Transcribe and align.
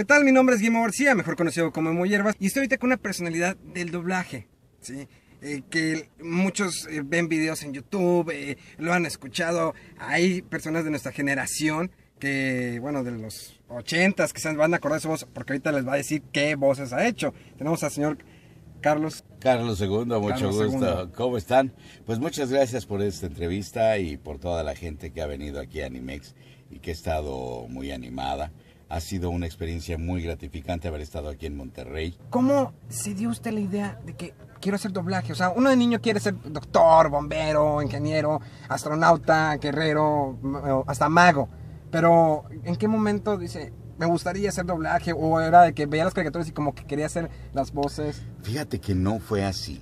¿Qué 0.00 0.06
tal? 0.06 0.24
Mi 0.24 0.32
nombre 0.32 0.54
es 0.54 0.62
Guillermo 0.62 0.80
García, 0.80 1.14
mejor 1.14 1.36
conocido 1.36 1.72
como 1.72 1.90
Emo 1.90 2.06
Hierbas, 2.06 2.34
y 2.40 2.46
estoy 2.46 2.60
ahorita 2.60 2.78
con 2.78 2.86
una 2.86 2.96
personalidad 2.96 3.54
del 3.58 3.90
doblaje, 3.90 4.48
¿sí? 4.80 5.06
Eh, 5.42 5.60
que 5.68 6.08
muchos 6.22 6.86
eh, 6.86 7.02
ven 7.04 7.28
videos 7.28 7.62
en 7.64 7.74
YouTube, 7.74 8.30
eh, 8.30 8.56
lo 8.78 8.94
han 8.94 9.04
escuchado, 9.04 9.74
hay 9.98 10.40
personas 10.40 10.84
de 10.84 10.90
nuestra 10.90 11.12
generación 11.12 11.90
que, 12.18 12.78
bueno, 12.80 13.04
de 13.04 13.10
los 13.10 13.60
ochentas, 13.68 14.32
que 14.32 14.40
se 14.40 14.50
van 14.54 14.72
a 14.72 14.78
acordar 14.78 15.00
de 15.00 15.02
su 15.02 15.08
voz, 15.08 15.26
porque 15.34 15.52
ahorita 15.52 15.70
les 15.70 15.86
va 15.86 15.92
a 15.92 15.96
decir 15.96 16.22
qué 16.32 16.54
voces 16.54 16.94
ha 16.94 17.06
hecho. 17.06 17.34
Tenemos 17.58 17.84
al 17.84 17.90
señor 17.90 18.16
Carlos. 18.80 19.22
Carlos 19.38 19.82
II, 19.82 19.88
mucho 19.88 20.28
Carlos 20.28 20.66
gusto. 20.66 21.02
II. 21.02 21.10
¿Cómo 21.14 21.36
están? 21.36 21.74
Pues 22.06 22.18
muchas 22.18 22.50
gracias 22.50 22.86
por 22.86 23.02
esta 23.02 23.26
entrevista 23.26 23.98
y 23.98 24.16
por 24.16 24.38
toda 24.38 24.62
la 24.62 24.74
gente 24.74 25.10
que 25.12 25.20
ha 25.20 25.26
venido 25.26 25.60
aquí 25.60 25.82
a 25.82 25.86
Animex 25.88 26.34
y 26.70 26.78
que 26.78 26.90
ha 26.90 26.94
estado 26.94 27.66
muy 27.68 27.90
animada. 27.90 28.50
Ha 28.90 29.00
sido 29.00 29.30
una 29.30 29.46
experiencia 29.46 29.98
muy 29.98 30.20
gratificante 30.20 30.88
haber 30.88 31.00
estado 31.00 31.28
aquí 31.28 31.46
en 31.46 31.56
Monterrey. 31.56 32.18
¿Cómo 32.28 32.72
se 32.88 33.14
dio 33.14 33.30
usted 33.30 33.52
la 33.52 33.60
idea 33.60 34.00
de 34.04 34.14
que 34.14 34.34
quiero 34.60 34.74
hacer 34.74 34.92
doblaje? 34.92 35.32
O 35.32 35.36
sea, 35.36 35.50
uno 35.50 35.70
de 35.70 35.76
niño 35.76 36.00
quiere 36.00 36.18
ser 36.18 36.34
doctor, 36.44 37.08
bombero, 37.08 37.82
ingeniero, 37.82 38.40
astronauta, 38.68 39.56
guerrero, 39.58 40.36
hasta 40.88 41.08
mago. 41.08 41.48
Pero, 41.92 42.44
¿en 42.64 42.74
qué 42.74 42.88
momento 42.88 43.36
dice, 43.38 43.72
me 43.96 44.06
gustaría 44.06 44.48
hacer 44.48 44.66
doblaje? 44.66 45.12
O 45.12 45.40
era 45.40 45.62
de 45.62 45.72
que 45.72 45.86
veía 45.86 46.04
las 46.04 46.14
caricaturas 46.14 46.48
y 46.48 46.52
como 46.52 46.74
que 46.74 46.84
quería 46.84 47.06
hacer 47.06 47.30
las 47.52 47.72
voces. 47.72 48.22
Fíjate 48.42 48.80
que 48.80 48.96
no 48.96 49.20
fue 49.20 49.44
así. 49.44 49.80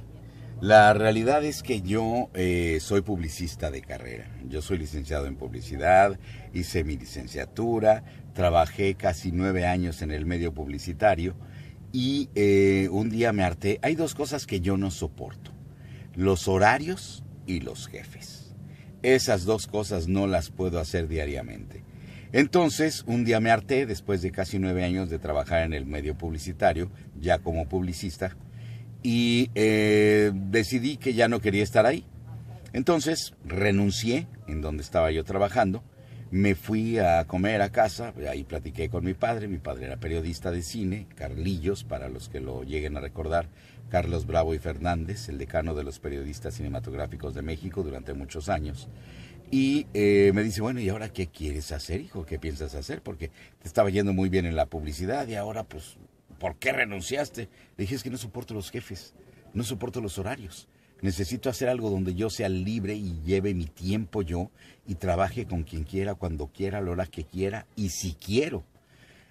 La 0.61 0.93
realidad 0.93 1.45
es 1.45 1.63
que 1.63 1.83
yo 1.83 2.31
eh, 2.35 2.79
soy 2.81 3.03
publicista 3.03 3.71
de 3.71 3.81
carrera. 3.81 4.29
Yo 4.49 4.61
soy 4.61 4.79
licenciado 4.79 5.27
en 5.27 5.37
publicidad, 5.37 6.19
hice 6.53 6.83
mi 6.83 6.97
licenciatura, 6.97 8.03
trabajé 8.35 8.97
casi 8.97 9.31
nueve 9.31 9.67
años 9.67 10.03
en 10.03 10.11
el 10.11 10.27
medio 10.27 10.53
publicitario 10.53 11.37
y 11.93 12.29
eh, 12.35 12.89
un 12.91 13.09
día 13.09 13.33
me 13.33 13.45
harté. 13.45 13.79
Hay 13.83 13.95
dos 13.95 14.17
cosas 14.17 14.47
que 14.47 14.61
yo 14.61 14.77
no 14.77 14.91
soporto. 14.91 15.53
Los 16.17 16.49
horarios 16.49 17.23
y 17.47 17.61
los 17.61 17.87
jefes. 17.87 18.53
Esas 19.03 19.45
dos 19.45 19.69
cosas 19.69 20.09
no 20.09 20.27
las 20.27 20.51
puedo 20.51 20.81
hacer 20.81 21.07
diariamente. 21.07 21.85
Entonces, 22.33 23.05
un 23.07 23.25
día 23.25 23.39
me 23.39 23.53
harté, 23.53 23.87
después 23.87 24.23
de 24.23 24.33
casi 24.33 24.59
nueve 24.59 24.85
años 24.85 25.09
de 25.09 25.21
trabajar 25.21 25.63
en 25.63 25.73
el 25.73 25.87
medio 25.87 26.19
publicitario, 26.19 26.91
ya 27.19 27.39
como 27.39 27.69
publicista, 27.69 28.37
y 29.03 29.51
eh, 29.55 30.33
decidí 30.35 30.97
que 30.97 31.15
ya 31.15 31.29
no 31.29 31.41
quería 31.41 31.63
estar 31.63 31.87
ahí. 31.87 32.05
Entonces 32.73 33.35
renuncié 33.45 34.27
en 34.47 34.61
donde 34.61 34.83
estaba 34.83 35.11
yo 35.11 35.25
trabajando, 35.25 35.83
me 36.31 36.55
fui 36.55 36.99
a 36.99 37.25
comer 37.27 37.63
a 37.63 37.71
casa, 37.71 38.13
ahí 38.29 38.45
platiqué 38.45 38.91
con 38.91 39.05
mi 39.05 39.15
padre, 39.15 39.49
mi 39.49 39.59
padre 39.59 39.87
era 39.87 39.97
periodista 39.97 40.51
de 40.51 40.63
cine, 40.63 41.07
Carlillos, 41.15 41.85
para 41.85 42.09
los 42.09 42.29
que 42.29 42.41
lo 42.41 42.65
lleguen 42.65 42.97
a 42.97 43.01
recordar, 43.01 43.49
Carlos 43.89 44.27
Bravo 44.27 44.55
y 44.55 44.59
Fernández, 44.59 45.31
el 45.31 45.39
decano 45.39 45.75
de 45.75 45.85
los 45.85 45.99
periodistas 45.99 46.55
cinematográficos 46.55 47.35
de 47.35 47.43
México 47.43 47.83
durante 47.83 48.13
muchos 48.13 48.51
años. 48.51 48.89
Y 49.51 49.87
eh, 49.95 50.31
me 50.35 50.43
dice, 50.43 50.61
bueno, 50.61 50.81
¿y 50.81 50.91
ahora 50.91 51.09
qué 51.09 51.29
quieres 51.29 51.73
hacer, 51.73 52.03
hijo? 52.03 52.27
¿Qué 52.27 52.39
piensas 52.39 52.75
hacer? 52.75 53.01
Porque 53.01 53.29
te 53.29 53.67
estaba 53.67 53.89
yendo 53.89 54.13
muy 54.13 54.29
bien 54.29 54.45
en 54.45 54.57
la 54.57 54.67
publicidad 54.67 55.27
y 55.27 55.37
ahora, 55.37 55.65
pues, 55.65 55.97
¿por 56.39 56.57
qué 56.57 56.73
renunciaste? 56.73 57.49
Le 57.77 57.85
dije, 57.85 57.95
es 57.95 58.03
que 58.03 58.11
no 58.11 58.19
soporto 58.19 58.55
los 58.55 58.71
jefes, 58.71 59.15
no 59.55 59.65
soporto 59.65 60.01
los 60.01 60.19
horarios. 60.19 60.69
Necesito 61.01 61.49
hacer 61.49 61.69
algo 61.69 61.91
donde 61.91 62.15
yo 62.15 62.29
sea 62.29 62.49
libre 62.49 62.95
y 62.95 63.21
lleve 63.25 63.55
mi 63.55 63.67
tiempo 63.67 64.23
yo 64.23 64.51
y 64.87 64.97
trabaje 64.97 65.47
con 65.47 65.63
quien 65.63 65.85
quiera, 65.85 66.15
cuando 66.15 66.49
quiera, 66.49 66.79
a 66.79 66.83
hora 66.83 67.07
que 67.07 67.25
quiera 67.25 67.67
y 67.77 67.91
si 67.91 68.15
quiero. 68.15 68.65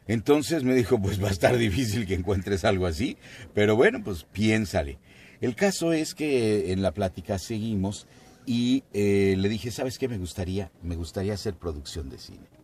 Entonces 0.07 0.63
me 0.63 0.73
dijo, 0.73 1.01
pues 1.01 1.21
va 1.21 1.27
a 1.27 1.31
estar 1.31 1.57
difícil 1.57 2.07
que 2.07 2.13
encuentres 2.13 2.63
algo 2.63 2.85
así, 2.85 3.17
pero 3.53 3.75
bueno, 3.75 4.01
pues 4.03 4.23
piénsale. 4.23 4.99
El 5.41 5.55
caso 5.55 5.91
es 5.91 6.15
que 6.15 6.71
en 6.71 6.81
la 6.81 6.93
plática 6.93 7.37
seguimos 7.37 8.07
y 8.45 8.85
eh, 8.93 9.35
le 9.37 9.49
dije, 9.49 9.71
¿sabes 9.71 9.99
qué 9.99 10.07
me 10.07 10.17
gustaría? 10.17 10.71
Me 10.81 10.95
gustaría 10.95 11.33
hacer 11.33 11.55
producción 11.55 12.09
de 12.09 12.17
cine. 12.17 12.56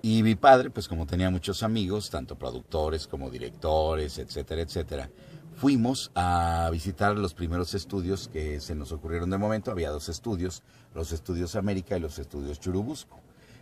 Y 0.00 0.22
mi 0.22 0.36
padre, 0.36 0.70
pues 0.70 0.86
como 0.86 1.06
tenía 1.06 1.30
muchos 1.30 1.62
amigos, 1.62 2.10
tanto 2.10 2.36
productores 2.36 3.06
como 3.06 3.30
directores, 3.30 4.18
etcétera, 4.18 4.62
etcétera, 4.62 5.10
fuimos 5.56 6.12
a 6.14 6.68
visitar 6.70 7.16
los 7.16 7.34
primeros 7.34 7.74
estudios 7.74 8.28
que 8.28 8.60
se 8.60 8.76
nos 8.76 8.92
ocurrieron 8.92 9.30
de 9.30 9.38
momento. 9.38 9.72
Había 9.72 9.90
dos 9.90 10.08
estudios, 10.08 10.62
los 10.94 11.10
estudios 11.10 11.56
América 11.56 11.96
y 11.96 12.00
los 12.00 12.18
estudios 12.18 12.60
Churubusco. 12.60 13.18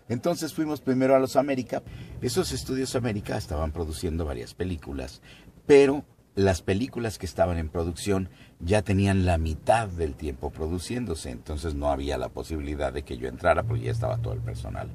Entonces 0.08 0.52
fuimos 0.52 0.80
primero 0.80 1.16
a 1.16 1.19
los 1.19 1.36
América. 1.36 1.82
Esos 2.20 2.53
estudios 2.53 2.94
América 2.94 3.36
estaban 3.38 3.72
produciendo 3.72 4.24
varias 4.24 4.54
películas, 4.54 5.22
pero 5.66 6.04
las 6.36 6.60
películas 6.60 7.19
que 7.19 7.24
estaban 7.24 7.56
en 7.56 7.70
producción 7.70 8.28
ya 8.60 8.82
tenían 8.82 9.24
la 9.24 9.38
mitad 9.38 9.88
del 9.88 10.14
tiempo 10.14 10.50
produciéndose, 10.50 11.30
entonces 11.30 11.74
no 11.74 11.91
había 11.91 12.19
la 12.19 12.28
posibilidad 12.28 12.92
de 12.92 13.02
que 13.02 13.16
yo 13.16 13.26
entrara 13.26 13.62
porque 13.62 13.84
ya 13.84 13.91
estaba 13.91 14.19
todo 14.19 14.34
el 14.34 14.41
personal. 14.41 14.88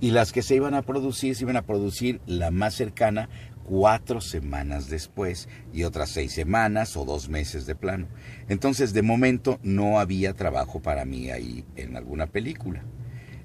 Y 0.00 0.10
las 0.10 0.32
que 0.32 0.42
se 0.42 0.56
iban 0.56 0.74
a 0.74 0.82
producir, 0.82 1.36
se 1.36 1.44
iban 1.44 1.56
a 1.56 1.62
producir 1.62 2.20
la 2.26 2.50
más 2.50 2.74
cercana 2.74 3.28
cuatro 3.62 4.20
semanas 4.20 4.90
después 4.90 5.48
y 5.72 5.84
otras 5.84 6.10
seis 6.10 6.32
semanas 6.32 6.96
o 6.96 7.04
dos 7.04 7.28
meses 7.28 7.66
de 7.66 7.76
plano. 7.76 8.08
Entonces, 8.48 8.92
de 8.92 9.02
momento, 9.02 9.60
no 9.62 10.00
había 10.00 10.34
trabajo 10.34 10.80
para 10.80 11.04
mí 11.04 11.30
ahí 11.30 11.64
en 11.76 11.96
alguna 11.96 12.26
película. 12.26 12.82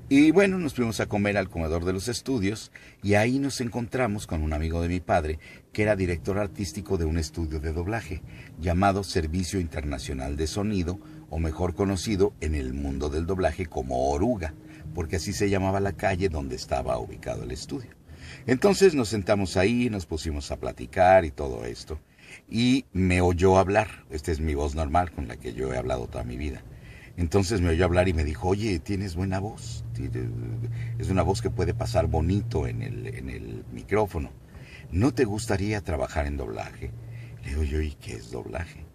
Y 0.07 0.29
bueno, 0.29 0.59
nos 0.59 0.75
fuimos 0.75 0.99
a 0.99 1.07
comer 1.07 1.35
al 1.35 1.49
comedor 1.49 1.83
de 1.83 1.91
los 1.91 2.09
estudios 2.09 2.71
y 3.01 3.15
ahí 3.15 3.39
nos 3.39 3.59
encontramos 3.59 4.27
con 4.27 4.43
un 4.43 4.53
amigo 4.53 4.79
de 4.83 4.87
mi 4.87 4.99
padre 4.99 5.39
que 5.73 5.81
era 5.81 5.95
director 5.95 6.37
artístico 6.37 6.99
de 6.99 7.05
un 7.05 7.17
estudio 7.17 7.59
de 7.59 7.73
doblaje 7.73 8.21
llamado 8.59 9.03
Servicio 9.03 9.59
Internacional 9.59 10.37
de 10.37 10.45
Sonido 10.45 10.99
o 11.31 11.39
mejor 11.39 11.73
conocido 11.73 12.33
en 12.39 12.53
el 12.53 12.75
mundo 12.75 13.09
del 13.09 13.25
doblaje 13.25 13.65
como 13.65 14.11
Oruga, 14.11 14.53
porque 14.93 15.15
así 15.15 15.33
se 15.33 15.49
llamaba 15.49 15.79
la 15.79 15.93
calle 15.93 16.29
donde 16.29 16.55
estaba 16.55 16.99
ubicado 16.99 17.41
el 17.41 17.49
estudio. 17.49 17.89
Entonces 18.45 18.93
nos 18.93 19.09
sentamos 19.09 19.57
ahí, 19.57 19.89
nos 19.89 20.05
pusimos 20.05 20.51
a 20.51 20.57
platicar 20.57 21.25
y 21.25 21.31
todo 21.31 21.65
esto. 21.65 21.99
Y 22.47 22.85
me 22.93 23.21
oyó 23.21 23.57
hablar, 23.57 24.05
esta 24.11 24.31
es 24.31 24.39
mi 24.39 24.53
voz 24.53 24.75
normal 24.75 25.09
con 25.11 25.27
la 25.27 25.37
que 25.37 25.53
yo 25.53 25.73
he 25.73 25.77
hablado 25.79 26.05
toda 26.05 26.23
mi 26.23 26.37
vida. 26.37 26.61
Entonces 27.17 27.61
me 27.61 27.69
oyó 27.69 27.85
hablar 27.85 28.09
y 28.09 28.13
me 28.13 28.23
dijo, 28.23 28.49
oye, 28.49 28.79
tienes 28.79 29.15
buena 29.15 29.39
voz, 29.39 29.85
es 30.99 31.09
una 31.09 31.21
voz 31.21 31.41
que 31.41 31.49
puede 31.49 31.73
pasar 31.73 32.07
bonito 32.07 32.67
en 32.67 32.81
el, 32.81 33.07
en 33.07 33.29
el 33.29 33.63
micrófono. 33.71 34.31
¿No 34.91 35.13
te 35.13 35.23
gustaría 35.23 35.81
trabajar 35.81 36.25
en 36.25 36.37
doblaje? 36.37 36.91
Le 37.43 37.49
digo 37.49 37.63
yo, 37.63 37.81
¿y 37.81 37.91
qué 37.93 38.13
es 38.13 38.31
doblaje? 38.31 38.85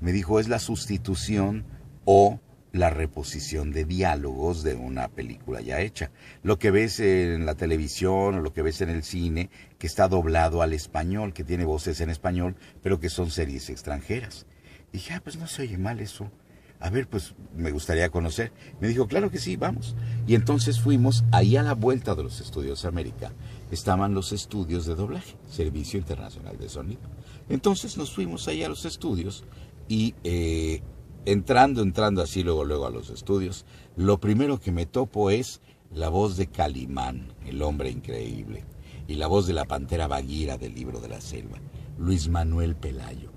Me 0.00 0.12
dijo, 0.12 0.40
es 0.40 0.48
la 0.48 0.58
sustitución 0.58 1.64
o 2.04 2.40
la 2.72 2.90
reposición 2.90 3.72
de 3.72 3.84
diálogos 3.84 4.62
de 4.62 4.74
una 4.74 5.08
película 5.08 5.60
ya 5.60 5.80
hecha. 5.80 6.10
Lo 6.42 6.58
que 6.58 6.70
ves 6.70 7.00
en 7.00 7.46
la 7.46 7.54
televisión 7.54 8.36
o 8.36 8.40
lo 8.40 8.52
que 8.52 8.62
ves 8.62 8.80
en 8.80 8.90
el 8.90 9.02
cine, 9.02 9.50
que 9.78 9.86
está 9.86 10.08
doblado 10.08 10.62
al 10.62 10.72
español, 10.72 11.32
que 11.32 11.44
tiene 11.44 11.64
voces 11.64 12.00
en 12.00 12.10
español, 12.10 12.56
pero 12.82 13.00
que 13.00 13.08
son 13.08 13.30
series 13.30 13.70
extranjeras. 13.70 14.46
Dije, 14.92 15.14
ah, 15.14 15.20
pues 15.22 15.36
no 15.36 15.46
se 15.46 15.62
oye 15.62 15.78
mal 15.78 16.00
eso. 16.00 16.30
A 16.80 16.88
ver, 16.88 17.06
pues 17.08 17.34
me 17.54 17.70
gustaría 17.70 18.08
conocer. 18.08 18.52
Me 18.80 18.88
dijo, 18.88 19.06
claro 19.06 19.30
que 19.30 19.38
sí, 19.38 19.56
vamos. 19.56 19.94
Y 20.26 20.34
entonces 20.34 20.80
fuimos 20.80 21.24
ahí 21.30 21.56
a 21.56 21.62
la 21.62 21.74
vuelta 21.74 22.14
de 22.14 22.22
los 22.22 22.40
estudios 22.40 22.86
América. 22.86 23.32
Estaban 23.70 24.14
los 24.14 24.32
estudios 24.32 24.86
de 24.86 24.94
doblaje, 24.94 25.36
Servicio 25.48 25.98
Internacional 25.98 26.56
de 26.58 26.70
Sonido. 26.70 27.02
Entonces 27.50 27.98
nos 27.98 28.14
fuimos 28.14 28.48
ahí 28.48 28.62
a 28.62 28.68
los 28.70 28.86
estudios 28.86 29.44
y 29.88 30.14
eh, 30.24 30.82
entrando, 31.26 31.82
entrando 31.82 32.22
así 32.22 32.42
luego, 32.42 32.64
luego 32.64 32.86
a 32.86 32.90
los 32.90 33.10
estudios, 33.10 33.66
lo 33.96 34.18
primero 34.18 34.58
que 34.58 34.72
me 34.72 34.86
topo 34.86 35.30
es 35.30 35.60
la 35.92 36.08
voz 36.08 36.36
de 36.36 36.46
Calimán, 36.46 37.34
el 37.46 37.60
hombre 37.62 37.90
increíble, 37.90 38.64
y 39.06 39.14
la 39.14 39.26
voz 39.26 39.46
de 39.46 39.52
la 39.52 39.64
pantera 39.64 40.06
Baguira 40.06 40.56
del 40.56 40.74
libro 40.74 41.00
de 41.00 41.08
la 41.08 41.20
selva, 41.20 41.58
Luis 41.98 42.28
Manuel 42.28 42.76
Pelayo. 42.76 43.29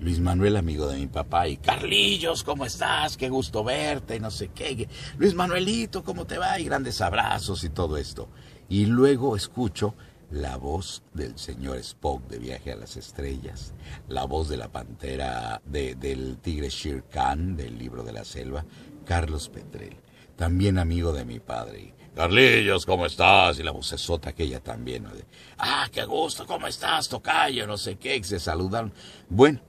Luis 0.00 0.20
Manuel, 0.20 0.56
amigo 0.56 0.86
de 0.86 0.96
mi 0.98 1.06
papá, 1.08 1.48
y 1.48 1.56
Carlillos, 1.56 2.44
¿cómo 2.44 2.64
estás? 2.64 3.16
Qué 3.16 3.28
gusto 3.28 3.64
verte, 3.64 4.16
y 4.16 4.20
no 4.20 4.30
sé 4.30 4.48
qué. 4.48 4.88
Luis 5.18 5.34
Manuelito, 5.34 6.04
¿cómo 6.04 6.24
te 6.24 6.38
va? 6.38 6.58
Y 6.60 6.64
grandes 6.64 7.00
abrazos 7.00 7.64
y 7.64 7.70
todo 7.70 7.96
esto. 7.96 8.28
Y 8.68 8.86
luego 8.86 9.34
escucho 9.34 9.94
la 10.30 10.56
voz 10.56 11.02
del 11.14 11.36
señor 11.36 11.78
Spock 11.78 12.28
de 12.28 12.38
Viaje 12.38 12.70
a 12.72 12.76
las 12.76 12.96
Estrellas, 12.96 13.72
la 14.08 14.24
voz 14.24 14.48
de 14.48 14.56
la 14.58 14.68
pantera 14.68 15.60
de- 15.64 15.96
del 15.96 16.38
tigre 16.38 16.68
Shere 16.68 17.02
Khan 17.10 17.56
del 17.56 17.76
libro 17.76 18.04
de 18.04 18.12
la 18.12 18.24
selva, 18.24 18.64
Carlos 19.04 19.48
Petrel, 19.48 19.96
también 20.36 20.78
amigo 20.78 21.12
de 21.12 21.24
mi 21.24 21.40
padre. 21.40 21.94
Carlillos, 22.14 22.84
¿cómo 22.86 23.06
estás? 23.06 23.58
Y 23.58 23.62
la 23.62 23.70
vocesota 23.70 24.30
aquella 24.30 24.60
también. 24.60 25.04
¿no? 25.04 25.10
Ah, 25.56 25.88
qué 25.90 26.04
gusto, 26.04 26.46
¿cómo 26.46 26.66
estás, 26.66 27.08
tocayo? 27.08 27.66
No 27.66 27.78
sé 27.78 27.96
qué, 27.96 28.22
se 28.22 28.38
saludaron. 28.40 28.92
Bueno, 29.28 29.60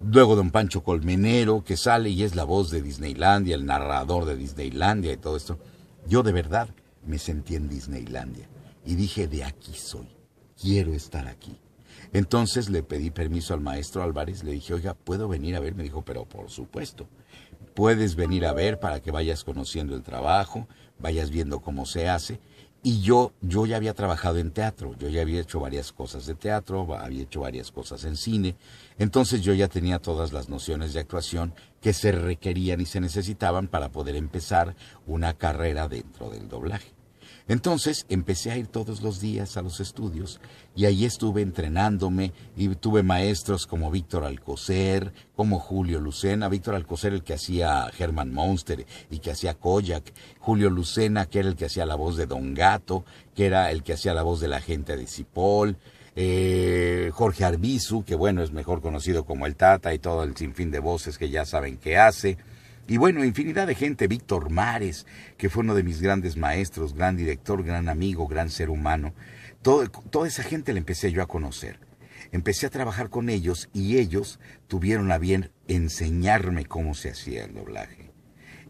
luego 0.00 0.36
don 0.36 0.50
Pancho 0.50 0.82
Colmenero, 0.82 1.64
que 1.64 1.76
sale 1.76 2.10
y 2.10 2.22
es 2.22 2.34
la 2.34 2.44
voz 2.44 2.70
de 2.70 2.82
Disneylandia, 2.82 3.54
el 3.54 3.66
narrador 3.66 4.24
de 4.24 4.36
Disneylandia 4.36 5.12
y 5.12 5.16
todo 5.16 5.36
esto. 5.36 5.58
Yo 6.06 6.22
de 6.22 6.32
verdad 6.32 6.68
me 7.04 7.18
sentí 7.18 7.54
en 7.54 7.68
Disneylandia 7.68 8.48
y 8.84 8.94
dije, 8.94 9.26
de 9.28 9.44
aquí 9.44 9.72
soy, 9.74 10.08
quiero 10.60 10.92
estar 10.92 11.26
aquí. 11.26 11.58
Entonces 12.12 12.68
le 12.70 12.82
pedí 12.82 13.10
permiso 13.10 13.54
al 13.54 13.60
maestro 13.60 14.02
Álvarez, 14.02 14.44
le 14.44 14.52
dije, 14.52 14.74
oiga, 14.74 14.94
¿puedo 14.94 15.28
venir 15.28 15.56
a 15.56 15.60
ver? 15.60 15.74
Me 15.74 15.82
dijo, 15.82 16.02
pero 16.02 16.24
por 16.24 16.50
supuesto, 16.50 17.08
puedes 17.74 18.14
venir 18.14 18.46
a 18.46 18.52
ver 18.52 18.78
para 18.78 19.00
que 19.00 19.10
vayas 19.10 19.44
conociendo 19.44 19.94
el 19.94 20.02
trabajo, 20.02 20.68
vayas 20.98 21.30
viendo 21.30 21.60
cómo 21.60 21.84
se 21.84 22.08
hace. 22.08 22.40
Y 22.88 23.00
yo, 23.00 23.32
yo 23.40 23.66
ya 23.66 23.78
había 23.78 23.94
trabajado 23.94 24.38
en 24.38 24.52
teatro, 24.52 24.94
yo 24.96 25.08
ya 25.08 25.22
había 25.22 25.40
hecho 25.40 25.58
varias 25.58 25.90
cosas 25.90 26.24
de 26.24 26.36
teatro, 26.36 26.96
había 26.96 27.24
hecho 27.24 27.40
varias 27.40 27.72
cosas 27.72 28.04
en 28.04 28.16
cine, 28.16 28.54
entonces 28.96 29.42
yo 29.42 29.52
ya 29.54 29.66
tenía 29.66 29.98
todas 29.98 30.32
las 30.32 30.48
nociones 30.48 30.94
de 30.94 31.00
actuación 31.00 31.52
que 31.80 31.92
se 31.92 32.12
requerían 32.12 32.80
y 32.80 32.86
se 32.86 33.00
necesitaban 33.00 33.66
para 33.66 33.88
poder 33.88 34.14
empezar 34.14 34.76
una 35.04 35.34
carrera 35.34 35.88
dentro 35.88 36.30
del 36.30 36.48
doblaje. 36.48 36.95
Entonces 37.48 38.06
empecé 38.08 38.50
a 38.50 38.56
ir 38.56 38.66
todos 38.66 39.02
los 39.02 39.20
días 39.20 39.56
a 39.56 39.62
los 39.62 39.78
estudios 39.78 40.40
y 40.74 40.86
ahí 40.86 41.04
estuve 41.04 41.42
entrenándome 41.42 42.32
y 42.56 42.68
tuve 42.74 43.04
maestros 43.04 43.68
como 43.68 43.90
Víctor 43.92 44.24
Alcocer, 44.24 45.12
como 45.36 45.60
Julio 45.60 46.00
Lucena, 46.00 46.48
Víctor 46.48 46.74
Alcocer 46.74 47.12
el 47.12 47.22
que 47.22 47.34
hacía 47.34 47.88
Herman 47.96 48.32
Monster 48.32 48.84
y 49.10 49.20
que 49.20 49.30
hacía 49.30 49.54
Koyak, 49.54 50.12
Julio 50.40 50.70
Lucena 50.70 51.26
que 51.26 51.38
era 51.38 51.48
el 51.48 51.54
que 51.56 51.66
hacía 51.66 51.86
la 51.86 51.94
voz 51.94 52.16
de 52.16 52.26
Don 52.26 52.52
Gato, 52.52 53.04
que 53.36 53.46
era 53.46 53.70
el 53.70 53.84
que 53.84 53.92
hacía 53.92 54.12
la 54.12 54.22
voz 54.22 54.40
de 54.40 54.48
la 54.48 54.60
gente 54.60 54.96
de 54.96 55.06
Cipoll, 55.06 55.76
eh, 56.16 57.10
Jorge 57.12 57.44
Arbizu, 57.44 58.02
que 58.02 58.16
bueno, 58.16 58.42
es 58.42 58.50
mejor 58.50 58.80
conocido 58.80 59.24
como 59.24 59.46
el 59.46 59.54
Tata 59.54 59.94
y 59.94 60.00
todo 60.00 60.24
el 60.24 60.36
sinfín 60.36 60.72
de 60.72 60.80
voces 60.80 61.16
que 61.16 61.30
ya 61.30 61.44
saben 61.44 61.76
que 61.76 61.96
hace. 61.96 62.38
Y 62.88 62.98
bueno, 62.98 63.24
infinidad 63.24 63.66
de 63.66 63.74
gente, 63.74 64.06
Víctor 64.06 64.50
Mares, 64.50 65.06
que 65.36 65.50
fue 65.50 65.64
uno 65.64 65.74
de 65.74 65.82
mis 65.82 66.00
grandes 66.00 66.36
maestros, 66.36 66.94
gran 66.94 67.16
director, 67.16 67.64
gran 67.64 67.88
amigo, 67.88 68.28
gran 68.28 68.48
ser 68.48 68.70
humano. 68.70 69.12
Toda 69.62 70.28
esa 70.28 70.44
gente 70.44 70.72
la 70.72 70.78
empecé 70.78 71.10
yo 71.10 71.22
a 71.22 71.26
conocer. 71.26 71.80
Empecé 72.30 72.66
a 72.66 72.70
trabajar 72.70 73.10
con 73.10 73.28
ellos 73.28 73.68
y 73.72 73.98
ellos 73.98 74.38
tuvieron 74.68 75.10
a 75.10 75.18
bien 75.18 75.50
enseñarme 75.66 76.64
cómo 76.64 76.94
se 76.94 77.10
hacía 77.10 77.44
el 77.44 77.54
doblaje. 77.54 78.12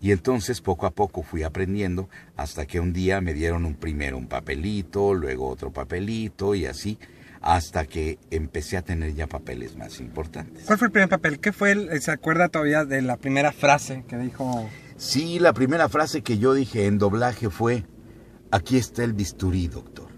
Y 0.00 0.12
entonces 0.12 0.60
poco 0.60 0.86
a 0.86 0.94
poco 0.94 1.22
fui 1.22 1.42
aprendiendo 1.42 2.08
hasta 2.36 2.66
que 2.66 2.80
un 2.80 2.92
día 2.92 3.20
me 3.20 3.34
dieron 3.34 3.64
un 3.64 3.74
primero 3.74 4.18
un 4.18 4.28
papelito, 4.28 5.14
luego 5.14 5.48
otro 5.48 5.72
papelito 5.72 6.54
y 6.54 6.66
así 6.66 6.98
hasta 7.46 7.86
que 7.86 8.18
empecé 8.32 8.76
a 8.76 8.82
tener 8.82 9.14
ya 9.14 9.28
papeles 9.28 9.76
más 9.76 10.00
importantes. 10.00 10.64
¿Cuál 10.66 10.78
fue 10.78 10.86
el 10.88 10.92
primer 10.92 11.08
papel? 11.08 11.38
¿Qué 11.38 11.52
fue 11.52 11.70
el, 11.70 12.02
se 12.02 12.10
acuerda 12.10 12.48
todavía 12.48 12.84
de 12.84 13.02
la 13.02 13.18
primera 13.18 13.52
frase 13.52 14.04
que 14.08 14.18
dijo? 14.18 14.68
Sí, 14.96 15.38
la 15.38 15.52
primera 15.52 15.88
frase 15.88 16.22
que 16.22 16.38
yo 16.38 16.54
dije 16.54 16.86
en 16.86 16.98
doblaje 16.98 17.48
fue, 17.48 17.84
aquí 18.50 18.76
está 18.76 19.04
el 19.04 19.12
bisturí, 19.12 19.68
doctor. 19.68 20.08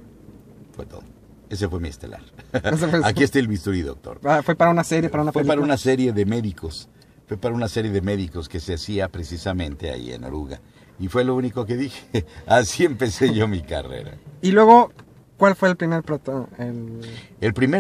Fue 0.72 0.86
todo. 0.86 1.02
Ese 1.50 1.68
fue 1.68 1.80
mi 1.80 1.88
estelar. 1.88 2.22
Aquí 3.04 3.24
está 3.24 3.38
el 3.38 3.48
bisturí, 3.48 3.80
doctor. 3.82 4.20
Ah, 4.24 4.42
¿Fue 4.42 4.54
para 4.54 4.70
una 4.70 4.84
serie, 4.84 5.08
para 5.10 5.22
una 5.22 5.32
Fue 5.32 5.40
película? 5.40 5.54
para 5.56 5.64
una 5.64 5.76
serie 5.78 6.12
de 6.12 6.24
médicos. 6.26 6.88
Fue 7.26 7.36
para 7.36 7.54
una 7.54 7.68
serie 7.68 7.90
de 7.90 8.00
médicos 8.00 8.48
que 8.48 8.60
se 8.60 8.74
hacía 8.74 9.08
precisamente 9.08 9.90
ahí 9.90 10.12
en 10.12 10.24
Oruga. 10.24 10.60
Y 10.98 11.08
fue 11.08 11.24
lo 11.24 11.34
único 11.36 11.64
que 11.66 11.76
dije. 11.76 12.26
Así 12.46 12.84
empecé 12.84 13.34
yo 13.34 13.48
mi 13.48 13.62
carrera. 13.62 14.12
Y 14.42 14.50
luego, 14.50 14.92
¿cuál 15.38 15.56
fue 15.56 15.70
el 15.70 15.76
primer 15.76 16.02
proto? 16.02 16.48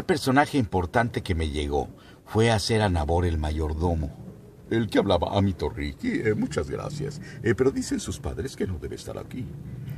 Personaje 0.06 0.56
importante 0.56 1.22
que 1.22 1.34
me 1.34 1.50
llegó 1.50 1.88
fue 2.24 2.50
a 2.50 2.58
ser 2.58 2.80
a 2.80 2.88
Nabor 2.88 3.26
el 3.26 3.36
mayordomo. 3.36 4.10
El 4.70 4.88
que 4.88 4.98
hablaba 4.98 5.36
a 5.36 5.40
mi 5.40 5.54
Torriqui, 5.54 6.20
eh, 6.24 6.34
muchas 6.34 6.70
gracias. 6.70 7.20
Eh, 7.42 7.54
pero 7.54 7.70
dicen 7.70 8.00
sus 8.00 8.18
padres 8.18 8.54
que 8.54 8.66
no 8.66 8.78
debe 8.78 8.96
estar 8.96 9.16
aquí. 9.18 9.46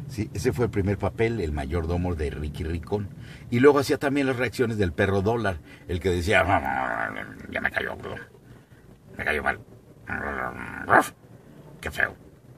Sí, 0.09 0.31
ese 0.33 0.53
fue 0.53 0.67
el 0.67 0.71
primer 0.71 0.99
papel, 0.99 1.41
el 1.41 1.53
mayordomo 1.53 2.15
de 2.15 2.31
Ricky 2.31 2.65
Ricón. 2.65 3.09
Y 3.51 3.61
luego 3.61 3.81
hacía 3.81 3.99
también 3.99 4.27
las 4.27 4.37
reacciones 4.37 4.79
del 4.79 4.93
perro 4.93 5.23
dólar, 5.23 5.59
el 5.89 6.01
que 6.01 6.11
decía, 6.11 6.45
ya 7.51 7.61
me 7.61 7.71
cayó, 7.71 7.97
me 9.17 9.25
cayó 9.25 9.43
mal. 9.43 9.59
Qué 11.81 11.91
feo. 11.91 12.15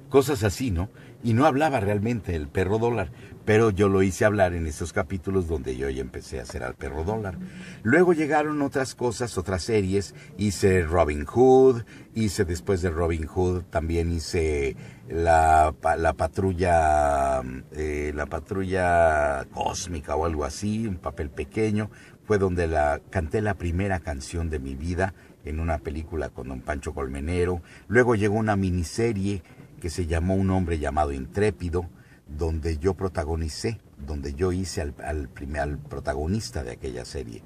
Cosas 0.09 0.45
así, 0.45 0.71
¿no? 0.71 0.91
Y 1.23 1.35
no 1.35 1.47
hablaba 1.47 1.81
realmente 1.81 2.35
el 2.35 2.49
perro 2.49 2.79
dólar, 2.79 3.11
pero 3.45 3.71
yo 3.71 3.89
lo 3.89 4.03
hice 4.03 4.25
hablar 4.25 4.53
en 4.53 4.67
esos 4.67 4.93
capítulos 4.93 5.49
donde 5.49 5.77
yo 5.77 5.91
ya 5.91 6.01
empecé 6.01 6.39
a 6.39 6.43
hacer 6.43 6.63
al 6.63 6.75
perro 6.75 7.05
dólar. 7.05 7.39
Luego 7.83 8.13
llegaron 8.13 8.63
otras 8.63 8.95
cosas, 8.95 9.37
otras 9.37 9.65
series. 9.65 10.15
Hice 10.37 10.83
Robin 10.83 11.25
Hood, 11.25 11.83
hice 12.15 12.45
después 12.45 12.83
de 12.83 12.91
Robin 12.91 13.27
Hood, 13.27 13.63
también 13.65 14.13
hice 14.13 14.77
la, 15.09 15.75
la 15.99 16.13
patrulla, 16.13 17.43
eh, 17.73 18.13
la 18.15 18.27
patrulla 18.27 19.45
cósmica 19.53 20.15
o 20.15 20.25
algo 20.25 20.45
así, 20.45 20.87
un 20.87 20.99
papel 20.99 21.31
pequeño. 21.31 21.91
Fue 22.25 22.39
donde 22.39 22.69
la, 22.69 23.01
canté 23.11 23.41
la 23.41 23.55
primera 23.55 23.99
canción 23.99 24.49
de 24.49 24.61
mi 24.61 24.77
vida 24.77 25.15
en 25.45 25.59
una 25.59 25.79
película 25.79 26.29
con 26.29 26.49
don 26.49 26.61
Pancho 26.61 26.95
Colmenero. 26.95 27.63
Luego 27.89 28.15
llegó 28.15 28.37
una 28.37 28.55
miniserie 28.55 29.43
que 29.81 29.91
se 29.91 30.07
llamó 30.07 30.37
Un 30.37 30.51
hombre 30.51 30.79
llamado 30.79 31.13
Intrépido, 31.13 31.89
donde 32.37 32.79
yo 32.79 32.95
protagonicé, 32.95 33.81
donde 33.99 34.35
yo 34.35 34.53
hice 34.53 34.81
al, 34.81 34.95
al, 35.05 35.29
primer, 35.29 35.63
al 35.63 35.79
protagonista 35.79 36.65
de 36.65 36.73
aquella 36.73 37.05
serie. 37.05 37.43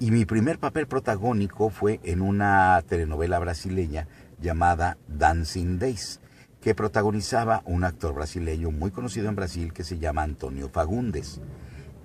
Y 0.00 0.10
mi 0.10 0.24
primer 0.24 0.58
papel 0.58 0.86
protagónico 0.86 1.70
fue 1.70 2.00
en 2.04 2.22
una 2.22 2.82
telenovela 2.86 3.38
brasileña 3.38 4.06
llamada 4.40 4.96
Dancing 5.08 5.78
Days, 5.78 6.20
que 6.60 6.74
protagonizaba 6.74 7.62
un 7.66 7.84
actor 7.84 8.14
brasileño 8.14 8.70
muy 8.70 8.90
conocido 8.90 9.28
en 9.28 9.36
Brasil 9.36 9.72
que 9.72 9.84
se 9.84 9.98
llama 9.98 10.22
Antonio 10.22 10.68
Fagundes. 10.68 11.40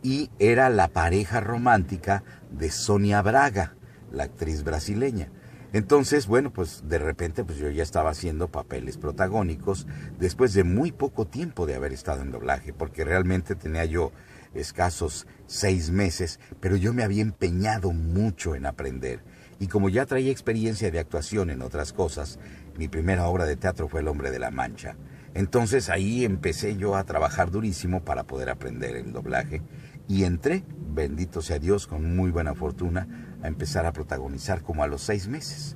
Y 0.02 0.30
era 0.40 0.70
la 0.70 0.90
pareja 0.90 1.40
romántica 1.40 2.24
de 2.52 2.72
Sonia 2.72 3.22
Braga, 3.22 3.75
la 4.12 4.24
actriz 4.24 4.63
brasileña. 4.63 5.30
Entonces, 5.74 6.27
bueno, 6.27 6.53
pues 6.53 6.84
de 6.88 7.00
repente 7.00 7.44
pues 7.44 7.58
yo 7.58 7.68
ya 7.72 7.82
estaba 7.82 8.12
haciendo 8.12 8.48
papeles 8.48 8.98
protagónicos 8.98 9.88
después 10.20 10.53
de 10.53 10.63
muy 10.63 10.92
poco 10.92 11.25
tiempo 11.25 11.65
de 11.65 11.74
haber 11.74 11.94
estado 11.94 12.22
en 12.22 12.32
doblaje, 12.32 12.74
porque 12.74 13.03
realmente 13.03 13.56
tenía 13.56 13.84
yo 13.84 14.12
escasos 14.53 15.25
seis 15.48 15.89
meses, 15.89 16.39
pero 16.60 16.75
yo 16.75 16.94
me 16.94 17.03
había 17.03 17.24
empeñado 17.24 17.92
mucho 17.92 18.53
en 18.53 18.68
aprender. 18.68 19.24
Y 19.60 19.68
como 19.68 19.89
ya 19.89 20.06
traía 20.06 20.32
experiencia 20.32 20.92
de 20.92 21.00
actuación 21.00 21.50
en 21.50 21.63
otras 21.63 21.92
cosas, 21.92 22.38
mi 22.77 22.88
primera 22.88 23.25
obra 23.25 23.46
de 23.46 23.56
teatro 23.56 23.88
fue 23.88 24.01
El 24.01 24.10
hombre 24.10 24.30
de 24.30 24.39
la 24.39 24.51
mancha. 24.51 24.96
Entonces 25.34 25.89
ahí 25.89 26.24
empecé 26.24 26.77
yo 26.77 26.96
a 26.96 27.06
trabajar 27.06 27.50
durísimo 27.50 28.03
para 28.03 28.25
poder 28.25 28.51
aprender 28.51 28.96
el 28.96 29.12
doblaje 29.12 29.63
y 30.08 30.25
entré, 30.25 30.63
bendito 30.94 31.42
sea 31.42 31.58
Dios, 31.58 31.88
con 31.88 32.15
muy 32.15 32.30
buena 32.30 32.53
fortuna, 32.53 33.33
a 33.44 33.48
empezar 33.48 33.86
a 33.86 33.92
protagonizar 33.94 34.64
como 34.64 34.84
a 34.84 34.88
los 34.88 35.02
seis 35.02 35.28
meses. 35.28 35.76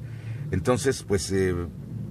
Entonces, 0.51 1.03
pues 1.03 1.31
eh, 1.31 1.53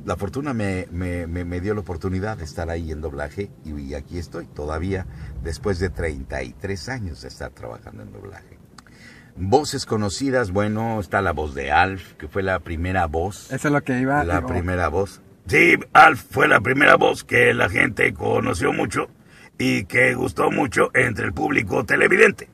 la 0.04 0.16
fortuna 0.16 0.54
me, 0.54 0.86
me, 0.92 1.26
me, 1.26 1.44
me, 1.44 1.60
dio 1.60 1.74
la 1.74 1.80
oportunidad 1.80 2.36
de 2.36 2.44
estar 2.44 2.70
ahí 2.70 2.92
en 2.92 3.00
doblaje 3.00 3.50
y, 3.64 3.72
y, 3.80 3.94
aquí 3.94 4.18
estoy, 4.18 4.46
todavía 4.46 5.06
después 5.42 5.78
de 5.78 5.88
33 5.88 6.88
años 6.90 7.22
de 7.22 7.28
estar 7.28 7.50
trabajando 7.50 8.02
en 8.02 8.12
doblaje. 8.12 8.58
Voces 9.34 9.84
conocidas, 9.84 10.50
bueno, 10.50 11.00
está 11.00 11.20
la 11.22 11.32
voz 11.32 11.54
de 11.54 11.72
Alf, 11.72 12.14
que 12.14 12.28
fue 12.28 12.42
la 12.42 12.60
primera 12.60 13.06
voz. 13.06 13.50
Eso 13.50 13.68
es 13.68 13.72
lo 13.72 13.82
que 13.82 13.98
iba. 13.98 14.22
La 14.24 14.36
digo... 14.36 14.48
primera 14.48 14.88
voz. 14.88 15.20
Sí, 15.46 15.74
Alf 15.92 16.24
fue 16.30 16.48
la 16.48 16.60
primera 16.60 16.96
voz 16.96 17.24
que 17.24 17.52
la 17.54 17.68
gente 17.68 18.12
conoció 18.14 18.72
mucho 18.72 19.08
y 19.58 19.84
que 19.84 20.14
gustó 20.14 20.50
mucho 20.50 20.90
entre 20.94 21.26
el 21.26 21.32
público 21.32 21.84
televidente. 21.84 22.48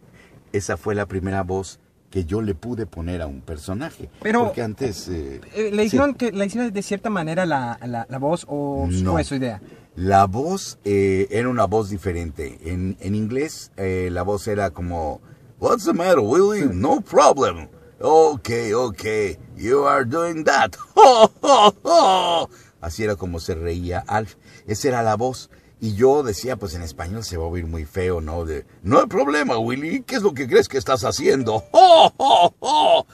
Esa 0.52 0.76
fue 0.76 0.94
la 0.94 1.06
primera 1.06 1.42
voz 1.42 1.80
que 2.12 2.26
yo 2.26 2.42
le 2.42 2.54
pude 2.54 2.84
poner 2.84 3.22
a 3.22 3.26
un 3.26 3.40
personaje. 3.40 4.10
Pero 4.20 4.44
porque 4.44 4.62
antes 4.62 5.08
eh, 5.08 5.40
eh, 5.54 5.70
le 5.72 5.84
hicieron 5.84 6.10
sí. 6.10 6.16
que 6.16 6.32
la 6.32 6.44
hicieron 6.44 6.70
de 6.70 6.82
cierta 6.82 7.08
manera 7.08 7.46
la, 7.46 7.78
la, 7.86 8.06
la 8.08 8.18
voz 8.18 8.44
o 8.48 8.86
no. 8.88 9.12
fue 9.12 9.24
su 9.24 9.34
idea. 9.34 9.62
La 9.96 10.26
voz 10.26 10.78
eh, 10.84 11.26
era 11.30 11.48
una 11.48 11.64
voz 11.64 11.88
diferente. 11.88 12.58
En, 12.64 12.98
en 13.00 13.14
inglés 13.14 13.72
eh, 13.78 14.10
la 14.12 14.22
voz 14.22 14.46
era 14.46 14.70
como 14.70 15.22
What's 15.58 15.84
the 15.84 15.94
matter, 15.94 16.20
Willie? 16.20 16.66
No 16.72 17.00
problem. 17.00 17.68
Okay, 17.98 18.74
okay. 18.74 19.38
You 19.56 19.86
are 19.86 20.04
doing 20.04 20.44
that. 20.44 20.72
Así 22.82 23.04
era 23.04 23.16
como 23.16 23.40
se 23.40 23.54
reía 23.54 24.04
Alf. 24.06 24.34
Esa 24.66 24.88
era 24.88 25.02
la 25.02 25.16
voz. 25.16 25.48
Y 25.82 25.96
yo 25.96 26.22
decía, 26.22 26.54
pues 26.54 26.76
en 26.76 26.82
español 26.82 27.24
se 27.24 27.36
va 27.36 27.42
a 27.42 27.48
oír 27.48 27.66
muy 27.66 27.86
feo, 27.86 28.20
¿no? 28.20 28.44
De, 28.44 28.64
no 28.84 29.00
hay 29.00 29.06
problema, 29.06 29.58
Willy, 29.58 30.02
¿qué 30.02 30.14
es 30.14 30.22
lo 30.22 30.32
que 30.32 30.46
crees 30.46 30.68
que 30.68 30.78
estás 30.78 31.02
haciendo? 31.02 31.64
¡Oh, 31.72 32.12
oh, 32.18 32.54
oh! 32.60 33.06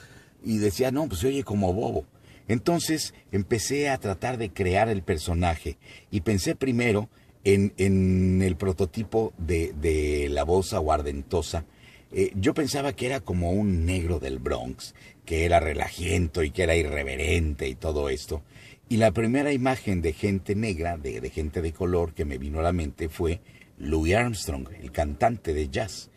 Y 0.45 0.59
decía, 0.59 0.91
no, 0.91 1.09
pues 1.09 1.21
se 1.21 1.29
oye 1.29 1.45
como 1.45 1.73
bobo. 1.73 2.05
Entonces 2.47 3.15
empecé 3.33 3.89
a 3.89 3.97
tratar 3.97 4.37
de 4.37 4.53
crear 4.53 4.91
el 4.91 5.03
personaje 5.03 5.79
y 6.11 6.21
pensé 6.21 6.57
primero 6.57 7.09
en, 7.43 7.73
en 7.79 8.43
el 8.43 8.57
prototipo 8.57 9.33
de, 9.39 9.73
de 9.81 10.29
la 10.29 10.45
voz 10.45 10.75
aguardentosa. 10.75 11.65
Eh, 12.13 12.33
yo 12.35 12.53
pensaba 12.53 12.93
que 12.93 13.07
era 13.07 13.21
como 13.21 13.51
un 13.51 13.87
negro 13.87 14.21
del 14.21 14.41
Bronx, 14.41 14.95
que 15.25 15.47
era 15.47 15.59
relajiento 15.59 16.43
y 16.43 16.51
que 16.51 16.65
era 16.65 16.77
irreverente 16.77 17.67
y 17.67 17.75
todo 17.75 18.11
esto. 18.11 18.43
Y 18.91 18.97
la 18.97 19.13
primera 19.13 19.53
imagen 19.53 20.01
de 20.01 20.15
gente 20.15 20.55
negra, 20.55 20.97
de, 20.97 21.29
gente 21.29 21.61
de 21.61 21.73
color 21.73 22.15
que 22.15 22.25
me 22.25 22.39
vino 22.39 22.61
a 22.61 22.63
la 22.63 22.73
mente 22.73 23.11
fue 23.11 23.41
Louis 23.77 24.15
Armstrong, 24.15 24.67
el 24.81 24.93
cantante 24.93 25.53
de 25.53 25.69
jazz. 25.69 26.11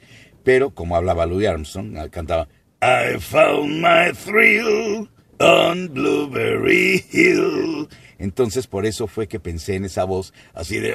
Pero 0.43 0.69
como 0.69 0.95
hablaba 0.95 1.25
Louis 1.25 1.47
Armstrong, 1.47 2.09
cantaba 2.09 2.47
I 2.81 3.19
found 3.19 3.81
my 3.81 4.13
thrill 4.13 5.09
on 5.39 5.93
Blueberry 5.93 7.03
Hill. 7.11 7.89
Entonces 8.17 8.67
por 8.67 8.85
eso 8.85 9.07
fue 9.07 9.27
que 9.27 9.39
pensé 9.41 9.75
en 9.75 9.85
esa 9.85 10.05
voz 10.05 10.33
así 10.53 10.79
de... 10.79 10.93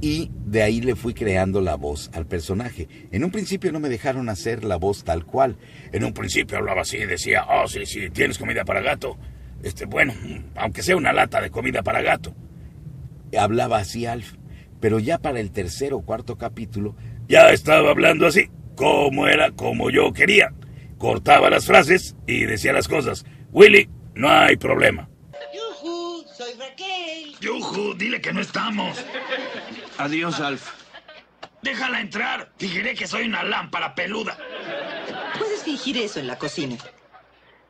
Y 0.00 0.30
de 0.46 0.62
ahí 0.62 0.80
le 0.80 0.96
fui 0.96 1.12
creando 1.12 1.60
la 1.60 1.74
voz 1.74 2.10
al 2.14 2.26
personaje. 2.26 2.88
En 3.12 3.22
un 3.22 3.30
principio 3.30 3.70
no 3.70 3.80
me 3.80 3.88
dejaron 3.88 4.28
hacer 4.30 4.64
la 4.64 4.76
voz 4.76 5.04
tal 5.04 5.26
cual. 5.26 5.56
En 5.92 6.04
un 6.04 6.12
principio 6.12 6.58
hablaba 6.58 6.82
así, 6.82 6.98
decía, 6.98 7.44
oh, 7.48 7.66
sí, 7.68 7.84
sí, 7.84 8.10
tienes 8.10 8.38
comida 8.38 8.64
para 8.64 8.80
gato. 8.80 9.18
Este, 9.62 9.86
bueno, 9.86 10.14
aunque 10.54 10.82
sea 10.82 10.96
una 10.96 11.12
lata 11.12 11.40
de 11.40 11.50
comida 11.50 11.82
para 11.82 12.02
gato. 12.02 12.34
Hablaba 13.38 13.78
así 13.78 14.06
Alf. 14.06 14.34
Pero 14.80 14.98
ya 14.98 15.18
para 15.18 15.40
el 15.40 15.50
tercer 15.50 15.94
o 15.94 16.02
cuarto 16.02 16.36
capítulo, 16.36 16.94
ya 17.28 17.50
estaba 17.50 17.90
hablando 17.90 18.26
así, 18.26 18.50
como 18.76 19.26
era, 19.26 19.50
como 19.50 19.90
yo 19.90 20.12
quería 20.12 20.52
cortaba 20.98 21.50
las 21.50 21.66
frases 21.66 22.16
y 22.26 22.44
decía 22.44 22.72
las 22.72 22.88
cosas. 22.88 23.24
Willy, 23.52 23.88
no 24.14 24.30
hay 24.30 24.56
problema. 24.56 25.08
Yuju, 25.54 26.24
soy 26.34 26.52
Raquel. 26.58 27.36
Yuju, 27.40 27.94
dile 27.94 28.20
que 28.20 28.32
no 28.32 28.40
estamos. 28.40 28.98
Adiós, 29.98 30.40
Alf. 30.40 30.70
Déjala 31.62 32.00
entrar. 32.00 32.52
Fingiré 32.58 32.94
que 32.94 33.06
soy 33.06 33.26
una 33.26 33.42
lámpara 33.42 33.94
peluda. 33.94 34.36
Puedes 35.38 35.62
fingir 35.62 35.96
eso 35.98 36.20
en 36.20 36.26
la 36.26 36.38
cocina. 36.38 36.76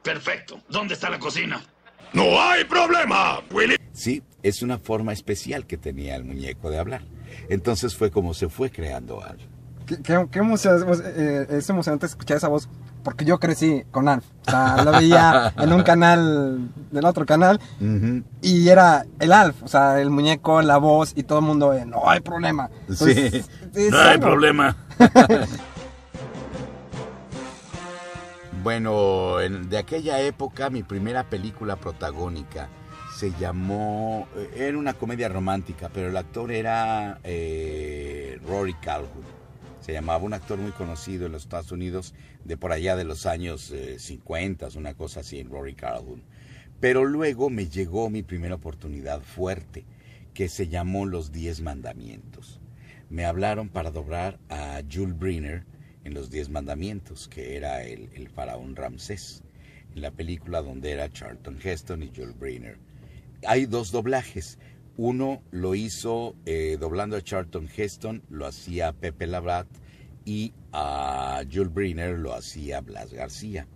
Perfecto. 0.02 0.62
¿Dónde 0.68 0.94
está 0.94 1.10
la 1.10 1.18
cocina? 1.18 1.62
No 2.12 2.40
hay 2.40 2.64
problema, 2.64 3.40
Willy. 3.52 3.76
Sí, 3.92 4.22
es 4.42 4.62
una 4.62 4.78
forma 4.78 5.12
especial 5.12 5.66
que 5.66 5.76
tenía 5.76 6.16
el 6.16 6.24
muñeco 6.24 6.70
de 6.70 6.78
hablar. 6.78 7.02
Entonces 7.48 7.94
fue 7.94 8.10
como 8.10 8.34
se 8.34 8.48
fue 8.48 8.70
creando 8.70 9.22
Alf. 9.22 9.42
Qué, 9.86 10.02
qué, 10.02 10.26
qué 10.30 10.38
emocionante, 10.40 11.02
eh, 11.16 11.46
es 11.50 11.68
emocionante 11.70 12.06
escuchar 12.06 12.38
esa 12.38 12.48
voz 12.48 12.68
porque 13.06 13.24
yo 13.24 13.38
crecí 13.38 13.84
con 13.92 14.08
Alf. 14.08 14.24
O 14.48 14.50
sea, 14.50 14.82
lo 14.82 14.90
veía 14.90 15.54
en 15.58 15.72
un 15.72 15.84
canal, 15.84 16.70
del 16.90 17.04
otro 17.04 17.24
canal, 17.24 17.60
y 18.42 18.68
era 18.68 19.06
el 19.20 19.32
Alf, 19.32 19.62
o 19.62 19.68
sea, 19.68 20.00
el 20.00 20.10
muñeco, 20.10 20.60
la 20.60 20.78
voz, 20.78 21.12
y 21.14 21.22
todo 21.22 21.38
el 21.38 21.44
mundo, 21.44 21.72
eh, 21.72 21.86
no 21.86 22.10
hay 22.10 22.18
problema. 22.18 22.68
sí, 22.90 23.44
no 23.92 23.98
hay 23.98 24.18
problema. 24.18 24.76
bueno, 28.66 29.36
de 29.38 29.78
aquella 29.78 30.20
época, 30.22 30.70
mi 30.70 30.82
primera 30.82 31.30
película 31.30 31.76
protagónica 31.76 32.68
se 33.14 33.30
llamó, 33.38 34.26
eh, 34.34 34.50
era 34.56 34.76
una 34.76 34.94
comedia 34.94 35.28
romántica, 35.28 35.88
pero 35.94 36.08
el 36.08 36.16
actor 36.16 36.50
era 36.50 37.20
eh, 37.22 38.40
Rory 38.44 38.74
Calhoun 38.74 39.22
se 39.80 39.92
llamaba 39.92 40.24
un 40.24 40.34
actor 40.34 40.58
muy 40.58 40.72
conocido 40.72 41.26
en 41.26 41.32
los 41.32 41.44
Estados 41.44 41.70
Unidos 41.70 42.12
de 42.42 42.56
por 42.56 42.72
allá 42.72 42.96
de 42.96 43.04
los 43.04 43.24
años 43.24 43.72
50, 43.98 44.66
eh, 44.66 44.70
una 44.74 44.94
cosa 44.94 45.20
así, 45.20 45.38
en 45.38 45.48
Rory 45.48 45.74
Calhoun. 45.74 46.24
Pero 46.80 47.04
luego 47.04 47.50
me 47.50 47.68
llegó 47.68 48.10
mi 48.10 48.24
primera 48.24 48.56
oportunidad 48.56 49.20
fuerte, 49.20 49.84
que 50.34 50.48
se 50.48 50.66
llamó 50.66 51.06
Los 51.06 51.30
Diez 51.30 51.60
Mandamientos. 51.60 52.60
Me 53.10 53.26
hablaron 53.26 53.68
para 53.68 53.92
doblar 53.92 54.40
a 54.48 54.80
Jules 54.92 55.16
Briner 55.16 55.75
en 56.06 56.14
Los 56.14 56.30
Diez 56.30 56.48
Mandamientos, 56.48 57.26
que 57.26 57.56
era 57.56 57.82
el, 57.82 58.28
faraón 58.28 58.76
Ramsés, 58.76 59.42
en 59.94 60.02
la 60.02 60.12
película 60.12 60.62
donde 60.62 60.92
era 60.92 61.12
Charlton 61.12 61.58
Heston 61.62 62.04
y 62.04 62.12
Jules 62.14 62.38
Briner. 62.38 62.78
Hay 63.44 63.66
dos 63.66 63.90
doblajes. 63.90 64.58
Uno 64.96 65.42
lo 65.50 65.74
hizo 65.74 66.36
eh, 66.46 66.76
doblando 66.78 67.16
a 67.16 67.22
Charlton 67.22 67.68
Heston, 67.74 68.22
lo 68.30 68.46
hacía 68.46 68.92
Pepe 68.92 69.26
Labrat 69.26 69.66
y 70.24 70.54
a 70.72 71.42
Jules 71.52 71.74
Briner 71.74 72.18
lo 72.18 72.34
hacía 72.34 72.80
Blas 72.80 73.12
García. 73.12 73.66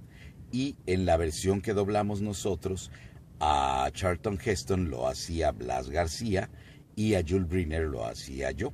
Y 0.53 0.77
en 0.87 1.07
la 1.07 1.17
versión 1.17 1.61
que 1.61 1.75
doblamos 1.75 2.23
nosotros, 2.23 2.93
a 3.41 3.91
Charlton 3.93 4.39
Heston 4.43 4.89
lo 4.89 5.09
hacía 5.09 5.51
Blas 5.51 5.91
García 5.91 6.49
y 6.95 7.15
a 7.15 7.25
Jules 7.27 7.49
Briner 7.49 7.83
lo 7.83 8.07
hacía 8.07 8.53
yo. 8.53 8.73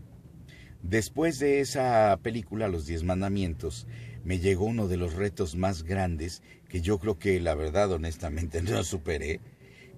Después 0.88 1.40
de 1.40 1.58
esa 1.58 2.16
película, 2.22 2.68
Los 2.68 2.86
Diez 2.86 3.02
Mandamientos, 3.02 3.88
me 4.22 4.38
llegó 4.38 4.66
uno 4.66 4.86
de 4.86 4.96
los 4.96 5.14
retos 5.14 5.56
más 5.56 5.82
grandes 5.82 6.44
que 6.68 6.80
yo 6.80 7.00
creo 7.00 7.18
que 7.18 7.40
la 7.40 7.56
verdad 7.56 7.90
honestamente 7.90 8.62
no 8.62 8.84
superé, 8.84 9.40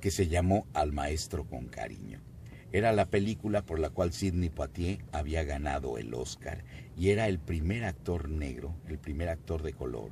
que 0.00 0.10
se 0.10 0.28
llamó 0.28 0.66
Al 0.72 0.92
Maestro 0.92 1.44
con 1.44 1.66
Cariño. 1.66 2.22
Era 2.72 2.92
la 2.92 3.04
película 3.04 3.66
por 3.66 3.80
la 3.80 3.90
cual 3.90 4.14
Sidney 4.14 4.48
Poitier 4.48 5.04
había 5.12 5.44
ganado 5.44 5.98
el 5.98 6.14
Oscar 6.14 6.64
y 6.96 7.10
era 7.10 7.28
el 7.28 7.38
primer 7.38 7.84
actor 7.84 8.30
negro, 8.30 8.74
el 8.88 8.98
primer 8.98 9.28
actor 9.28 9.62
de 9.62 9.74
color 9.74 10.10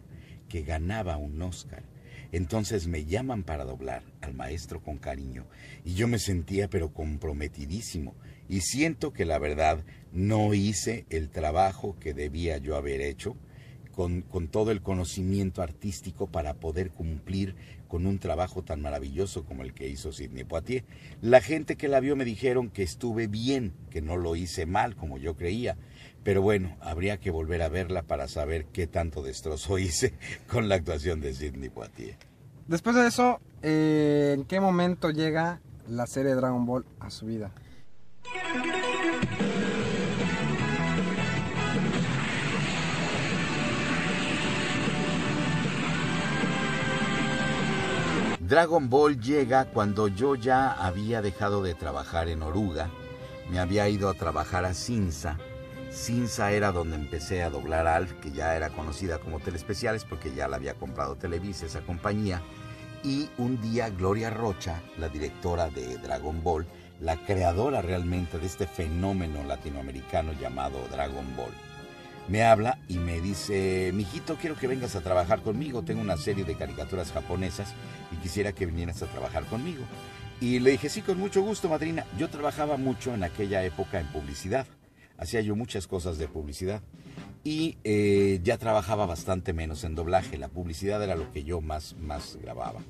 que 0.51 0.61
ganaba 0.61 1.17
un 1.17 1.41
Oscar. 1.41 1.85
Entonces 2.33 2.87
me 2.87 3.07
llaman 3.07 3.45
para 3.45 3.65
doblar 3.65 4.03
al 4.21 4.35
maestro 4.35 4.83
con 4.83 4.99
cariño 4.99 5.47
y 5.87 5.95
yo 5.95 6.07
me 6.07 6.19
sentía 6.19 6.69
pero 6.69 6.93
comprometidísimo 6.93 8.15
y 8.49 8.61
siento 8.61 9.13
que 9.13 9.25
la 9.25 9.39
verdad 9.39 9.85
no 10.17 10.55
hice 10.55 11.05
el 11.11 11.29
trabajo 11.29 11.95
que 12.01 12.15
debía 12.15 12.57
yo 12.57 12.77
haber 12.77 13.03
hecho 13.03 13.37
con, 13.95 14.23
todo 14.51 14.71
el 14.71 14.83
conocimiento 14.83 15.63
artístico 15.63 16.27
para 16.27 16.55
poder 16.55 16.91
cumplir 16.91 17.55
con 17.87 18.07
un 18.07 18.19
trabajo 18.19 18.63
tan 18.63 18.83
maravilloso 18.83 19.45
como 19.45 19.63
el 19.63 19.73
que 19.73 19.89
hizo 19.89 20.13
Sidney 20.13 20.45
Poitier. 20.45 20.85
La 21.23 21.41
gente 21.41 21.77
que 21.77 21.89
la 21.89 22.01
vio 22.01 22.17
me 22.17 22.25
dijeron 22.25 22.69
que 22.71 22.83
estuve 22.83 23.27
bien, 23.27 23.73
que 23.91 24.03
no 24.03 24.17
lo 24.17 24.37
hice 24.37 24.67
mal 24.67 24.97
como 24.97 25.19
yo 25.19 25.37
creía. 25.37 25.77
Pero 26.23 26.43
bueno, 26.43 26.77
habría 26.81 27.19
que 27.19 27.31
volver 27.31 27.63
a 27.63 27.69
verla 27.69 28.03
para 28.03 28.27
saber 28.27 28.67
qué 28.67 28.87
tanto 28.87 29.23
destrozo 29.23 29.79
hice 29.79 30.15
con 30.47 30.69
la 30.69 30.75
actuación 30.75 31.21
de 31.21 31.33
Sidney 31.35 31.71
Poitier. 31.71 32.17
Después 32.69 32.97
de 32.97 33.07
eso, 33.07 33.41
eh, 33.63 34.35
¿en 34.37 34.45
qué 34.45 34.61
momento 34.61 35.11
llega 35.11 35.61
la 35.89 36.07
serie 36.07 36.35
Dragon 36.35 36.67
Ball 36.67 36.85
a 37.01 37.11
su 37.11 37.27
vida? 37.27 37.53
Dragon 48.47 48.89
Ball 48.89 49.21
llega 49.21 49.65
cuando 49.65 50.07
yo 50.07 50.37
ya 50.37 50.71
había 50.71 51.21
dejado 51.21 51.65
de 51.65 51.75
trabajar 51.75 52.29
en 52.29 52.45
Oruga, 52.45 52.91
me 53.51 53.59
había 53.59 53.89
ido 53.89 54.09
a 54.09 54.15
trabajar 54.15 54.65
a 54.65 54.73
Cinza. 54.73 55.37
Cinza 55.91 56.53
era 56.53 56.71
donde 56.71 56.95
empecé 56.95 57.43
a 57.43 57.51
doblar 57.51 57.89
Alf, 57.89 58.13
que 58.23 58.31
ya 58.31 58.55
era 58.55 58.71
conocida 58.71 59.19
como 59.19 59.41
Telespeciales 59.41 60.05
porque 60.05 60.33
ya 60.33 60.47
la 60.47 60.59
había 60.59 60.75
comprado 60.75 61.17
Televisa, 61.17 61.67
esa 61.67 61.81
compañía. 61.81 62.41
Y 63.03 63.29
un 63.37 63.61
día 63.61 63.91
Gloria 63.91 64.31
Rocha, 64.31 64.81
la 64.97 65.09
directora 65.09 65.69
de 65.69 65.99
Dragon 65.99 66.41
Ball, 66.45 66.69
la 67.01 67.17
creadora 67.17 67.83
realmente 67.83 68.39
de 68.39 68.47
este 68.47 68.69
fenómeno 68.69 69.43
latinoamericano 69.43 70.33
llamado 70.35 70.79
Dragon 70.93 71.27
Ball, 71.37 71.53
me 72.29 72.43
habla 72.43 72.79
y 72.89 72.99
me 72.99 73.21
dice, 73.21 73.91
mijito, 73.95 74.37
quiero 74.37 74.57
que 74.57 74.67
vengas 74.67 74.97
a 74.97 75.01
trabajar 75.01 75.43
conmigo, 75.43 75.83
tengo 75.83 76.01
una 76.01 76.17
serie 76.17 76.45
de 76.45 76.57
caricaturas 76.57 77.13
japonesas 77.13 77.73
y 78.13 78.17
quisiera 78.17 78.53
que 78.53 78.67
vinieras 78.67 79.03
a 79.03 79.07
trabajar 79.07 79.45
conmigo. 79.45 79.85
Y 80.41 80.59
le 80.59 80.73
dije, 80.73 80.89
sí, 80.89 81.03
con 81.03 81.19
mucho 81.19 81.43
gusto, 81.43 81.69
madrina. 81.69 82.05
Yo 82.19 82.29
trabajaba 82.29 82.77
mucho 82.77 83.15
en 83.15 83.25
aquella 83.25 83.65
época 83.65 84.01
en 84.01 84.07
publicidad, 84.09 84.67
hacía 85.17 85.41
yo 85.41 85.57
muchas 85.57 85.87
cosas 85.87 86.19
de 86.19 86.29
publicidad 86.29 86.83
y 87.43 87.79
eh, 87.85 88.41
ya 88.43 88.59
trabajaba 88.59 89.07
bastante 89.07 89.53
menos 89.53 89.85
en 89.85 89.95
doblaje, 89.95 90.37
la 90.37 90.49
publicidad 90.49 91.03
era 91.03 91.15
lo 91.15 91.31
que 91.33 91.45
yo 91.45 91.61
más, 91.61 91.95
más 92.01 92.37
grababa. 92.43 92.81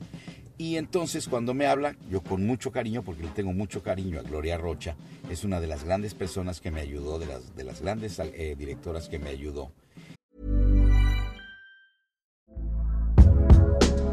Y 0.58 0.76
entonces 0.76 1.28
cuando 1.28 1.52
me 1.52 1.66
habla, 1.66 1.96
yo 2.10 2.22
con 2.22 2.46
mucho 2.46 2.72
cariño, 2.72 3.02
porque 3.02 3.22
le 3.22 3.28
tengo 3.28 3.52
mucho 3.52 3.82
cariño 3.82 4.18
a 4.20 4.22
Gloria 4.22 4.56
Rocha, 4.56 4.96
es 5.30 5.44
una 5.44 5.60
de 5.60 5.66
las 5.66 5.84
grandes 5.84 6.14
personas 6.14 6.60
que 6.60 6.70
me 6.70 6.80
ayudó, 6.80 7.18
de 7.18 7.26
las, 7.26 7.54
de 7.54 7.64
las 7.64 7.82
grandes 7.82 8.18
eh, 8.18 8.54
directoras 8.56 9.08
que 9.08 9.18
me 9.18 9.28
ayudó. 9.28 9.70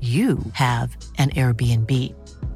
you 0.00 0.38
have 0.52 0.96
an 1.18 1.30
Airbnb. 1.30 1.90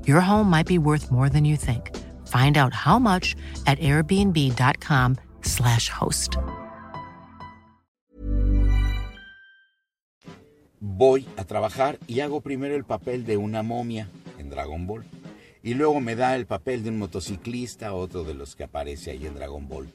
Your 0.07 0.21
home 0.21 0.51
might 0.51 0.67
be 0.67 0.79
worth 0.79 1.11
more 1.11 1.31
than 1.31 1.47
you 1.47 1.57
think. 1.57 1.97
Find 2.27 2.59
out 2.59 2.75
how 2.75 2.99
much 2.99 3.35
at 3.67 3.79
airbnb.com/slash 3.79 5.89
host. 5.89 6.37
Voy 10.81 11.27
a 11.37 11.45
trabajar 11.45 11.99
y 12.07 12.21
hago 12.21 12.41
primero 12.41 12.75
el 12.75 12.85
papel 12.85 13.25
de 13.25 13.37
una 13.37 13.63
momia 13.63 14.09
en 14.39 14.51
Dragon 14.51 14.87
Ball. 14.87 15.05
Y 15.63 15.75
luego 15.75 16.01
me 16.01 16.17
da 16.17 16.37
el 16.37 16.47
papel 16.47 16.83
de 16.83 16.91
un 16.91 16.99
motociclista, 16.99 17.93
otro 17.93 18.25
de 18.25 18.35
los 18.35 18.57
que 18.57 18.65
aparece 18.65 19.11
ahí 19.11 19.27
en 19.27 19.35
Dragon 19.35 19.69
Ball. 19.69 19.93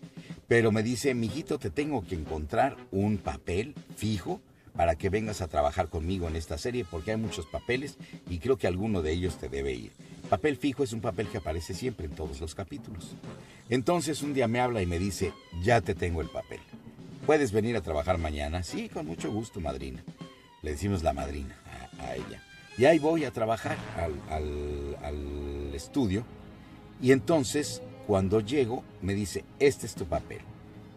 Pero 0.47 0.71
me 0.71 0.83
dice, 0.83 1.15
mijito, 1.15 1.57
te 1.57 1.71
tengo 1.71 2.03
que 2.03 2.15
encontrar 2.15 2.77
un 2.91 3.17
papel 3.17 3.73
fijo 3.95 4.41
para 4.75 4.95
que 4.95 5.09
vengas 5.09 5.41
a 5.41 5.47
trabajar 5.47 5.89
conmigo 5.89 6.27
en 6.27 6.35
esta 6.35 6.57
serie 6.57 6.85
porque 6.89 7.11
hay 7.11 7.17
muchos 7.17 7.45
papeles 7.45 7.97
y 8.29 8.39
creo 8.39 8.57
que 8.57 8.67
alguno 8.67 9.01
de 9.01 9.11
ellos 9.11 9.37
te 9.37 9.49
debe 9.49 9.73
ir. 9.73 9.91
Papel 10.29 10.57
fijo 10.57 10.83
es 10.83 10.93
un 10.93 11.01
papel 11.01 11.27
que 11.27 11.37
aparece 11.37 11.73
siempre 11.73 12.07
en 12.07 12.13
todos 12.13 12.41
los 12.41 12.55
capítulos. 12.55 13.15
Entonces 13.69 14.21
un 14.21 14.33
día 14.33 14.47
me 14.47 14.59
habla 14.59 14.81
y 14.81 14.85
me 14.85 14.99
dice, 14.99 15.33
ya 15.61 15.81
te 15.81 15.95
tengo 15.95 16.21
el 16.21 16.29
papel. 16.29 16.59
¿Puedes 17.25 17.51
venir 17.51 17.75
a 17.75 17.81
trabajar 17.81 18.17
mañana? 18.17 18.63
Sí, 18.63 18.89
con 18.89 19.05
mucho 19.05 19.31
gusto, 19.31 19.59
madrina. 19.59 20.03
Le 20.61 20.71
decimos 20.71 21.03
la 21.03 21.13
madrina 21.13 21.55
a, 21.99 22.15
ella. 22.15 22.43
Y 22.77 22.85
ahí 22.85 22.99
voy 22.99 23.23
a 23.23 23.31
trabajar 23.31 23.77
al 24.29 25.73
estudio. 25.73 26.25
Y 27.01 27.11
entonces, 27.11 27.81
cuando 28.05 28.41
llego, 28.41 28.83
me 29.01 29.13
dice, 29.13 29.43
este 29.59 29.85
es 29.85 29.95
tu 29.95 30.05
papel 30.05 30.41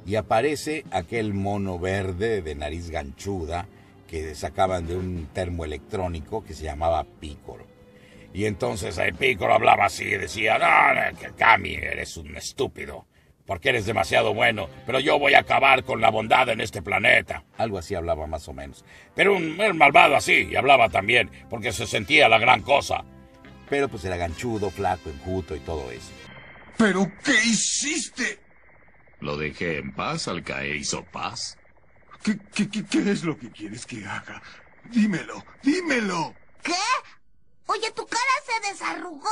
y 0.06 0.16
aparece 0.16 0.84
aquel 0.90 1.34
mono 1.34 1.78
verde 1.78 2.42
de 2.42 2.54
nariz 2.54 2.90
ganchuda 2.90 3.66
que 4.06 4.34
sacaban 4.34 4.86
de 4.86 4.96
un 4.96 5.28
termoelectrónico 5.32 6.42
que 6.44 6.54
se 6.54 6.64
llamaba 6.64 7.04
Pícoro. 7.20 7.66
Y 8.32 8.46
entonces 8.46 8.96
el 8.98 9.14
Pícoro 9.14 9.54
hablaba 9.54 9.86
así 9.86 10.04
y 10.04 10.16
decía, 10.16 10.58
no, 10.58 11.36
Cami, 11.36 11.74
eres 11.74 12.16
un 12.16 12.36
estúpido, 12.36 13.06
porque 13.46 13.70
eres 13.70 13.86
demasiado 13.86 14.34
bueno, 14.34 14.68
pero 14.86 15.00
yo 15.00 15.18
voy 15.18 15.34
a 15.34 15.40
acabar 15.40 15.84
con 15.84 16.00
la 16.00 16.10
bondad 16.10 16.48
en 16.48 16.60
este 16.60 16.82
planeta. 16.82 17.44
Algo 17.56 17.78
así 17.78 17.94
hablaba 17.94 18.26
más 18.26 18.48
o 18.48 18.52
menos. 18.52 18.84
Pero 19.14 19.34
un, 19.34 19.60
un 19.60 19.76
malvado 19.78 20.16
así, 20.16 20.48
y 20.50 20.56
hablaba 20.56 20.88
también, 20.88 21.30
porque 21.48 21.72
se 21.72 21.86
sentía 21.86 22.28
la 22.28 22.38
gran 22.38 22.62
cosa. 22.62 23.04
Pero 23.68 23.88
pues 23.88 24.04
era 24.04 24.16
ganchudo, 24.16 24.70
flaco, 24.70 25.10
enjuto 25.10 25.54
y 25.54 25.60
todo 25.60 25.90
eso. 25.90 26.10
¿Pero 26.76 27.10
qué 27.24 27.32
hiciste? 27.32 28.38
Lo 29.20 29.36
dejé 29.36 29.78
en 29.78 29.92
paz 29.94 30.28
al 30.28 30.44
caer 30.44 30.76
hizo 30.76 31.04
paz. 31.04 31.58
¿Qué, 32.22 32.38
qué, 32.54 32.68
qué, 32.68 32.84
qué 32.84 33.10
es 33.10 33.24
lo 33.24 33.38
que 33.38 33.50
quieres 33.50 33.86
que 33.86 34.04
haga? 34.04 34.42
Dímelo, 34.84 35.44
dímelo. 35.62 36.34
¿Qué? 36.62 36.74
Oye, 37.66 37.90
¿tu 37.92 38.06
cara 38.06 38.22
se 38.46 38.70
desarrugó? 38.70 39.28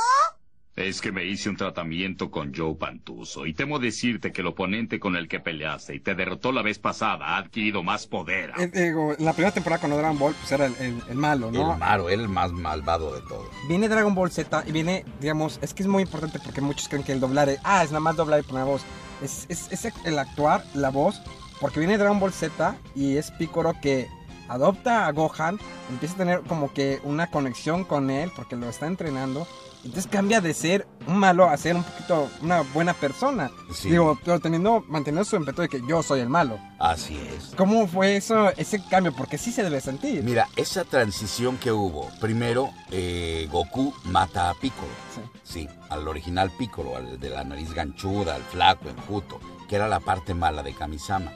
Es 0.77 1.01
que 1.01 1.11
me 1.11 1.25
hice 1.25 1.49
un 1.49 1.57
tratamiento 1.57 2.29
con 2.29 2.53
Joe 2.55 2.75
Pantuso 2.75 3.47
y 3.47 3.53
temo 3.55 3.79
decirte 3.79 4.31
que 4.31 4.41
el 4.41 4.47
oponente 4.47 4.99
con 4.99 5.15
el 5.15 5.27
que 5.27 5.39
peleaste 5.39 5.95
y 5.95 5.99
te 5.99 6.13
derrotó 6.13 6.51
la 6.51 6.61
vez 6.61 6.77
pasada 6.77 7.29
ha 7.29 7.37
adquirido 7.37 7.81
más 7.81 8.05
poder. 8.05 8.51
Eh, 8.59 8.67
digo, 8.71 9.15
la 9.17 9.33
primera 9.33 9.51
temporada 9.51 9.81
con 9.81 9.89
Dragon 9.89 10.19
Ball 10.19 10.35
pues 10.35 10.51
era 10.51 10.67
el, 10.67 10.75
el- 10.79 11.01
el 11.09 11.15
malo, 11.15 11.51
¿no? 11.51 11.73
El 11.73 11.79
malo, 11.79 12.09
el 12.11 12.29
más 12.29 12.51
malvado 12.51 13.15
de 13.15 13.21
todos. 13.21 13.47
Viene 13.67 13.89
Dragon 13.89 14.13
Ball 14.13 14.29
Z 14.29 14.63
y 14.67 14.71
viene, 14.71 15.03
digamos, 15.19 15.57
es 15.63 15.73
que 15.73 15.81
es 15.81 15.89
muy 15.89 16.03
importante 16.03 16.37
porque 16.39 16.61
muchos 16.61 16.87
creen 16.87 17.03
que 17.03 17.11
el 17.13 17.19
doblar, 17.19 17.49
ah, 17.63 17.83
es 17.83 17.89
nada 17.89 17.99
más 18.01 18.15
doblar 18.15 18.41
y 18.41 18.43
poner 18.43 18.65
voz. 18.65 18.83
Es, 19.23 19.47
es, 19.49 19.71
es 19.71 19.91
el 20.05 20.19
actuar, 20.19 20.63
la 20.75 20.91
voz, 20.91 21.19
porque 21.59 21.79
viene 21.79 21.97
Dragon 21.97 22.19
Ball 22.19 22.31
Z 22.33 22.77
y 22.93 23.17
es 23.17 23.31
Piccolo 23.31 23.73
que 23.81 24.07
adopta 24.47 25.07
a 25.07 25.11
Gohan, 25.11 25.57
empieza 25.89 26.13
a 26.13 26.17
tener 26.17 26.41
como 26.41 26.71
que 26.71 26.99
una 27.03 27.31
conexión 27.31 27.83
con 27.83 28.11
él 28.11 28.31
porque 28.35 28.55
lo 28.55 28.69
está 28.69 28.85
entrenando. 28.85 29.47
Entonces 29.87 30.11
cambia 30.11 30.41
de 30.41 30.53
ser 30.53 30.85
un 31.07 31.17
malo 31.17 31.49
a 31.49 31.55
ser 31.55 31.77
un 31.77 31.83
poquito 31.83 32.29
una 32.41 32.61
buena 32.61 32.93
persona. 32.93 33.49
Sí. 33.73 33.89
Digo, 33.89 34.19
pero 34.23 34.39
teniendo, 34.41 34.83
manteniendo 34.89 35.23
su 35.23 35.37
impeto 35.37 35.61
de 35.61 35.69
que 35.69 35.81
yo 35.87 36.03
soy 36.03 36.19
el 36.19 36.27
malo. 36.27 36.59
Así 36.77 37.15
es. 37.15 37.55
¿Cómo 37.55 37.87
fue 37.87 38.17
eso, 38.17 38.49
ese 38.57 38.83
cambio? 38.83 39.13
Porque 39.13 39.37
sí 39.37 39.53
se 39.53 39.63
debe 39.63 39.79
sentir. 39.79 40.23
Mira, 40.23 40.49
esa 40.57 40.83
transición 40.83 41.57
que 41.57 41.71
hubo, 41.71 42.09
primero 42.19 42.69
eh, 42.91 43.47
Goku 43.49 43.93
mata 44.03 44.49
a 44.49 44.55
Piccolo. 44.55 44.91
Sí. 45.15 45.21
Sí, 45.43 45.69
al 45.89 46.05
original 46.05 46.51
Piccolo, 46.51 46.97
al 46.97 47.17
de 47.17 47.29
la 47.29 47.45
nariz 47.45 47.73
ganchuda, 47.73 48.35
al 48.35 48.43
flaco, 48.43 48.89
enjuto, 48.89 49.39
que 49.69 49.77
era 49.77 49.87
la 49.87 50.01
parte 50.01 50.33
mala 50.33 50.63
de 50.63 50.73
Kamisama. 50.73 51.31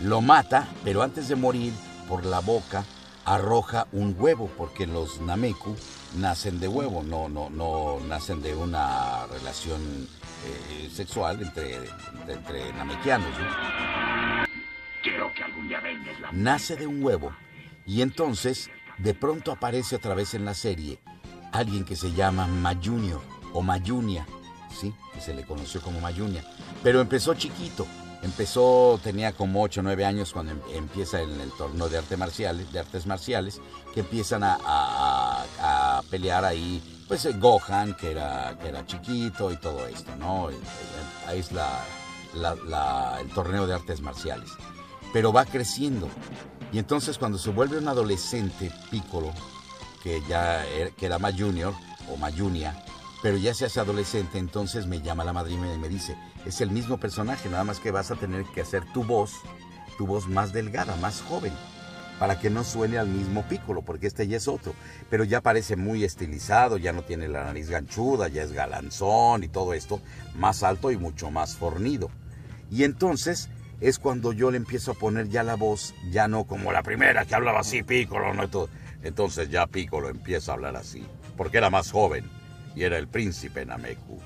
Lo 0.00 0.20
mata, 0.20 0.68
pero 0.84 1.02
antes 1.02 1.28
de 1.28 1.36
morir, 1.36 1.72
por 2.06 2.26
la 2.26 2.40
boca, 2.40 2.84
arroja 3.34 3.86
un 3.92 4.16
huevo, 4.18 4.50
porque 4.56 4.86
los 4.86 5.20
Nameku 5.20 5.76
nacen 6.16 6.60
de 6.60 6.68
huevo, 6.68 7.02
no, 7.02 7.28
no, 7.28 7.50
no 7.50 7.98
nacen 8.06 8.40
de 8.40 8.54
una 8.54 9.26
relación 9.26 10.08
eh, 10.46 10.88
sexual 10.90 11.42
entre, 11.42 11.76
entre, 11.76 12.34
entre 12.34 12.72
namekianos. 12.72 13.28
¿no? 13.38 14.46
Quiero 15.02 15.32
que 15.34 15.44
algún 15.44 15.68
día 15.68 15.80
vengas 15.80 16.18
la... 16.20 16.32
nace 16.32 16.76
de 16.76 16.86
un 16.86 17.02
huevo 17.04 17.34
y 17.84 18.00
entonces 18.00 18.70
de 18.96 19.12
pronto 19.12 19.52
aparece 19.52 19.96
otra 19.96 20.14
vez 20.14 20.32
en 20.32 20.46
la 20.46 20.54
serie 20.54 20.98
alguien 21.52 21.84
que 21.84 21.96
se 21.96 22.12
llama 22.12 22.46
Mayunior 22.46 23.20
o 23.52 23.62
Mayunia, 23.62 24.26
sí, 24.74 24.94
que 25.12 25.20
se 25.20 25.34
le 25.34 25.44
conoció 25.44 25.82
como 25.82 26.00
Mayunia, 26.00 26.44
pero 26.82 27.00
empezó 27.00 27.34
chiquito, 27.34 27.86
empezó 28.22 28.98
tenía 29.02 29.32
como 29.32 29.62
8 29.62 29.80
o 29.80 29.82
9 29.84 30.04
años 30.04 30.32
cuando 30.32 30.52
em- 30.52 30.60
empieza 30.74 31.20
en 31.22 31.40
el 31.40 31.50
torneo 31.52 31.88
de 31.88 31.98
arte 31.98 32.16
marciales, 32.16 32.72
de 32.72 32.80
artes 32.80 33.06
marciales, 33.06 33.60
que 33.94 34.00
empiezan 34.00 34.42
a, 34.44 34.58
a- 34.64 36.02
pelear 36.10 36.44
ahí, 36.44 37.04
pues 37.08 37.24
eh, 37.26 37.32
Gohan 37.38 37.94
que 37.94 38.10
era 38.12 38.56
que 38.60 38.68
era 38.68 38.86
chiquito 38.86 39.50
y 39.52 39.56
todo 39.56 39.86
esto, 39.86 40.14
¿no? 40.16 40.48
Ahí 41.26 41.38
es 41.40 41.52
la- 41.52 41.84
el 43.20 43.28
torneo 43.30 43.66
de 43.66 43.74
artes 43.74 44.00
marciales 44.00 44.50
pero 45.12 45.32
va 45.32 45.46
creciendo. 45.46 46.06
Y 46.70 46.78
entonces 46.78 47.16
cuando 47.16 47.38
se 47.38 47.48
vuelve 47.48 47.78
un 47.78 47.88
adolescente 47.88 48.70
Piccolo, 48.90 49.32
que 50.02 50.20
ya 50.28 50.66
era, 50.66 50.90
que 50.90 51.06
era 51.06 51.18
más 51.18 51.32
junior 51.34 51.72
o 52.12 52.16
más 52.18 52.34
junia, 52.38 52.84
pero 53.22 53.36
ya 53.36 53.54
se 53.54 53.64
hace 53.64 53.80
adolescente, 53.80 54.38
entonces 54.38 54.86
me 54.86 55.00
llama 55.00 55.24
la 55.24 55.32
madrina 55.32 55.72
y 55.72 55.78
me 55.78 55.88
dice, 55.88 56.16
es 56.46 56.60
el 56.60 56.70
mismo 56.70 56.98
personaje, 56.98 57.48
nada 57.48 57.64
más 57.64 57.80
que 57.80 57.90
vas 57.90 58.10
a 58.10 58.16
tener 58.16 58.44
que 58.44 58.60
hacer 58.60 58.84
tu 58.92 59.02
voz, 59.04 59.32
tu 59.96 60.06
voz 60.06 60.28
más 60.28 60.52
delgada, 60.52 60.94
más 60.96 61.20
joven, 61.22 61.52
para 62.20 62.38
que 62.38 62.50
no 62.50 62.64
suene 62.64 62.98
al 62.98 63.08
mismo 63.08 63.42
Piccolo, 63.48 63.82
porque 63.82 64.06
este 64.06 64.26
ya 64.28 64.36
es 64.36 64.46
otro, 64.46 64.74
pero 65.10 65.24
ya 65.24 65.40
parece 65.40 65.76
muy 65.76 66.04
estilizado, 66.04 66.76
ya 66.76 66.92
no 66.92 67.02
tiene 67.02 67.28
la 67.28 67.44
nariz 67.44 67.70
ganchuda, 67.70 68.28
ya 68.28 68.42
es 68.42 68.52
galanzón 68.52 69.44
y 69.44 69.48
todo 69.48 69.74
esto, 69.74 70.00
más 70.36 70.62
alto 70.62 70.90
y 70.90 70.96
mucho 70.96 71.30
más 71.30 71.56
fornido. 71.56 72.10
Y 72.70 72.84
entonces 72.84 73.48
es 73.80 73.98
cuando 73.98 74.32
yo 74.32 74.50
le 74.50 74.56
empiezo 74.56 74.92
a 74.92 74.94
poner 74.94 75.28
ya 75.28 75.42
la 75.42 75.54
voz, 75.54 75.94
ya 76.10 76.28
no 76.28 76.44
como 76.44 76.72
la 76.72 76.82
primera 76.82 77.24
que 77.24 77.34
hablaba 77.34 77.60
así, 77.60 77.82
Piccolo, 77.82 78.34
no 78.34 78.48
todo. 78.48 78.68
Entonces 79.02 79.48
ya 79.48 79.66
Piccolo 79.66 80.08
empieza 80.08 80.52
a 80.52 80.54
hablar 80.54 80.76
así, 80.76 81.06
porque 81.36 81.58
era 81.58 81.70
más 81.70 81.92
joven 81.92 82.37
y 82.78 82.84
era 82.84 82.96
el 82.96 83.08
príncipe 83.08 83.66
Nameku. 83.66 84.20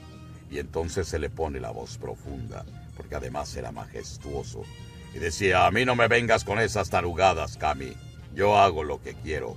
Y 0.50 0.58
entonces 0.58 1.08
se 1.08 1.18
le 1.18 1.30
pone 1.30 1.58
la 1.58 1.70
voz 1.70 1.96
profunda, 1.96 2.66
porque 2.98 3.14
además 3.14 3.56
era 3.56 3.72
majestuoso. 3.72 4.64
Y 5.14 5.18
decía, 5.18 5.66
a 5.66 5.70
mí 5.70 5.86
no 5.86 5.96
me 5.96 6.06
vengas 6.06 6.44
con 6.44 6.58
esas 6.58 6.90
tarugadas, 6.90 7.56
Kami. 7.56 7.94
Yo 8.34 8.58
hago 8.58 8.84
lo 8.84 9.00
que 9.00 9.14
quiero. 9.14 9.56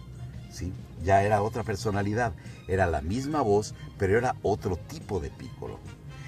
Sí, 0.49 0.71
ya 1.03 1.23
era 1.23 1.41
otra 1.41 1.63
personalidad. 1.63 2.31
Era 2.69 2.88
la 2.88 3.01
misma 3.01 3.41
voz, 3.41 3.75
pero 3.97 4.17
era 4.17 4.36
otro 4.43 4.77
tipo 4.77 5.19
de 5.19 5.29
Piccolo. 5.29 5.77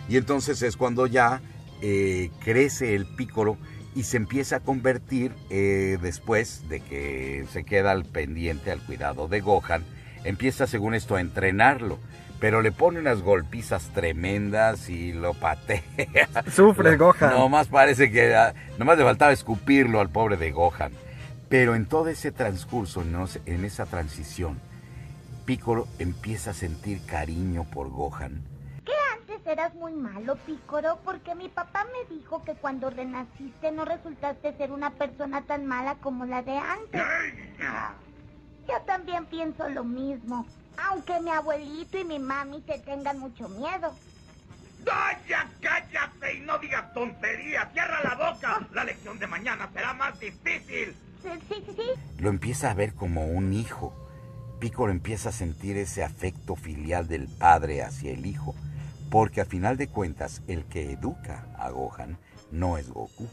Y 0.09 0.17
entonces 0.17 0.61
es 0.61 0.75
cuando 0.75 1.07
ya 1.07 1.41
eh, 1.81 2.31
crece 2.43 2.95
el 2.95 3.05
Piccolo 3.05 3.57
y 3.95 4.03
se 4.03 4.17
empieza 4.17 4.57
a 4.57 4.59
convertir 4.59 5.31
eh, 5.49 5.97
después 6.01 6.67
de 6.67 6.81
que 6.81 7.45
se 7.53 7.63
queda 7.63 7.91
al 7.91 8.03
pendiente, 8.03 8.71
al 8.71 8.85
cuidado 8.85 9.29
de 9.29 9.39
Gohan, 9.39 9.85
empieza 10.25 10.67
según 10.67 10.95
esto 10.95 11.15
a 11.15 11.21
entrenarlo, 11.21 11.97
pero 12.39 12.61
le 12.61 12.71
pone 12.71 12.99
unas 12.99 13.21
golpizas 13.21 13.89
tremendas 13.93 14.89
y 14.89 15.11
lo 15.13 15.33
patea. 15.33 15.83
Sufre 16.51 16.97
Lo- 16.97 17.05
Gohan. 17.13 17.31
Nomás 17.31 17.67
parece 17.67 18.11
que 18.11 18.35
ah, 18.35 18.53
nomás 18.77 18.97
le 18.97 19.03
faltaba 19.03 19.31
escupirlo 19.31 19.99
al 19.99 20.09
pobre 20.09 20.37
de 20.37 20.51
Gohan. 20.51 20.91
Pero 21.49 21.75
en 21.75 21.85
todo 21.85 22.09
ese 22.09 22.31
transcurso, 22.31 23.03
en, 23.45 23.65
esa 23.65 23.85
transición, 23.85 24.59
Piccolo 25.45 25.87
empieza 25.97 26.51
a 26.51 26.53
sentir 26.53 27.05
cariño 27.05 27.63
por 27.71 27.89
Gohan. 27.89 28.43
¿Qué 28.85 28.91
antes 29.17 29.47
eras 29.47 29.73
muy 29.75 29.93
malo, 29.93 30.35
Pícoro? 30.45 30.99
Porque 31.05 31.35
mi 31.35 31.47
papá 31.47 31.85
me 31.85 32.15
dijo 32.15 32.43
que 32.43 32.53
cuando 32.55 32.89
renaciste 32.89 33.71
no 33.71 33.85
resultaste 33.85 34.57
ser 34.57 34.71
una 34.73 34.91
persona 34.91 35.41
tan 35.43 35.65
mala 35.65 35.95
como 35.95 36.25
la 36.25 36.41
de 36.41 36.57
antes. 36.57 37.01
Yo 38.67 38.73
también 38.85 39.25
pienso 39.25 39.69
lo 39.69 39.85
mismo. 39.85 40.45
Aunque 40.77 41.19
mi 41.21 41.31
abuelito 41.31 41.97
y 41.97 42.05
mi 42.05 42.19
mami 42.19 42.61
te 42.61 42.79
tengan 42.79 43.19
mucho 43.19 43.49
miedo. 43.49 43.93
¡Vaya, 44.85 45.49
cállate 45.59 46.35
y 46.35 46.39
no 46.41 46.57
digas 46.59 46.93
tonterías! 46.93 47.71
¡Cierra 47.73 48.01
la 48.03 48.15
boca! 48.15 48.67
La 48.73 48.83
lección 48.83 49.19
de 49.19 49.27
mañana 49.27 49.69
será 49.73 49.93
más 49.93 50.17
difícil. 50.19 50.95
Sí, 51.21 51.29
sí, 51.49 51.63
sí. 51.75 52.21
Lo 52.21 52.29
empieza 52.29 52.71
a 52.71 52.73
ver 52.73 52.93
como 52.93 53.25
un 53.25 53.53
hijo. 53.53 53.93
Piccolo 54.59 54.91
empieza 54.91 55.29
a 55.29 55.33
sentir 55.33 55.77
ese 55.77 56.03
afecto 56.03 56.55
filial 56.55 57.07
del 57.07 57.27
padre 57.27 57.83
hacia 57.83 58.11
el 58.11 58.25
hijo, 58.25 58.55
porque 59.11 59.41
a 59.41 59.45
final 59.45 59.77
de 59.77 59.87
cuentas 59.87 60.41
el 60.47 60.65
que 60.65 60.91
educa 60.93 61.47
a 61.57 61.69
Gohan 61.69 62.17
no 62.51 62.77
es 62.77 62.89
Goku, 62.89 63.27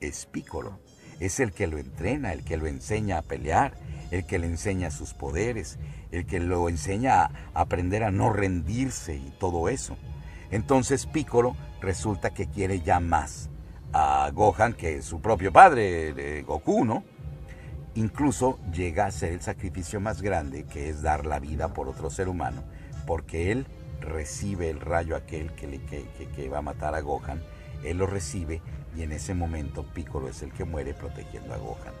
es 0.00 0.26
Piccolo. 0.26 0.80
Es 1.20 1.40
el 1.40 1.52
que 1.52 1.66
lo 1.66 1.78
entrena, 1.78 2.32
el 2.32 2.44
que 2.44 2.56
lo 2.56 2.66
enseña 2.66 3.18
a 3.18 3.22
pelear, 3.22 3.74
el 4.10 4.24
que 4.24 4.38
le 4.38 4.46
enseña 4.46 4.90
sus 4.90 5.14
poderes, 5.14 5.78
el 6.12 6.26
que 6.26 6.40
lo 6.40 6.68
enseña 6.68 7.22
a 7.22 7.30
aprender 7.54 8.04
a 8.04 8.10
no 8.10 8.32
rendirse 8.32 9.16
y 9.16 9.32
todo 9.38 9.68
eso. 9.68 9.96
Entonces 10.50 11.06
Piccolo 11.06 11.56
resulta 11.80 12.30
que 12.30 12.46
quiere 12.46 12.80
ya 12.80 13.00
más 13.00 13.50
a 13.92 14.30
Gohan 14.32 14.74
que 14.74 15.02
su 15.02 15.20
propio 15.20 15.52
padre, 15.52 16.38
eh, 16.38 16.42
Goku, 16.42 16.84
¿no? 16.84 17.04
Incluso 17.94 18.58
llega 18.72 19.06
a 19.06 19.10
ser 19.10 19.32
el 19.32 19.40
sacrificio 19.40 20.00
más 20.00 20.22
grande, 20.22 20.64
que 20.64 20.88
es 20.88 21.02
dar 21.02 21.26
la 21.26 21.38
vida 21.38 21.74
por 21.74 21.88
otro 21.88 22.10
ser 22.10 22.28
humano, 22.28 22.62
porque 23.06 23.50
él 23.50 23.66
recibe 24.00 24.70
el 24.70 24.80
rayo 24.80 25.16
aquel 25.16 25.52
que, 25.52 26.48
va 26.48 26.58
a 26.58 26.62
matar 26.62 26.94
a 26.94 27.00
Gohan, 27.00 27.42
él 27.84 27.98
lo 27.98 28.06
recibe 28.06 28.60
y 28.96 29.02
en 29.02 29.12
ese 29.12 29.34
momento 29.34 29.84
Piccolo 29.84 30.28
es 30.28 30.42
el 30.42 30.52
que 30.52 30.64
muere 30.64 30.94
protegiendo 30.94 31.54
a 31.54 31.58
Gohan. 31.58 31.94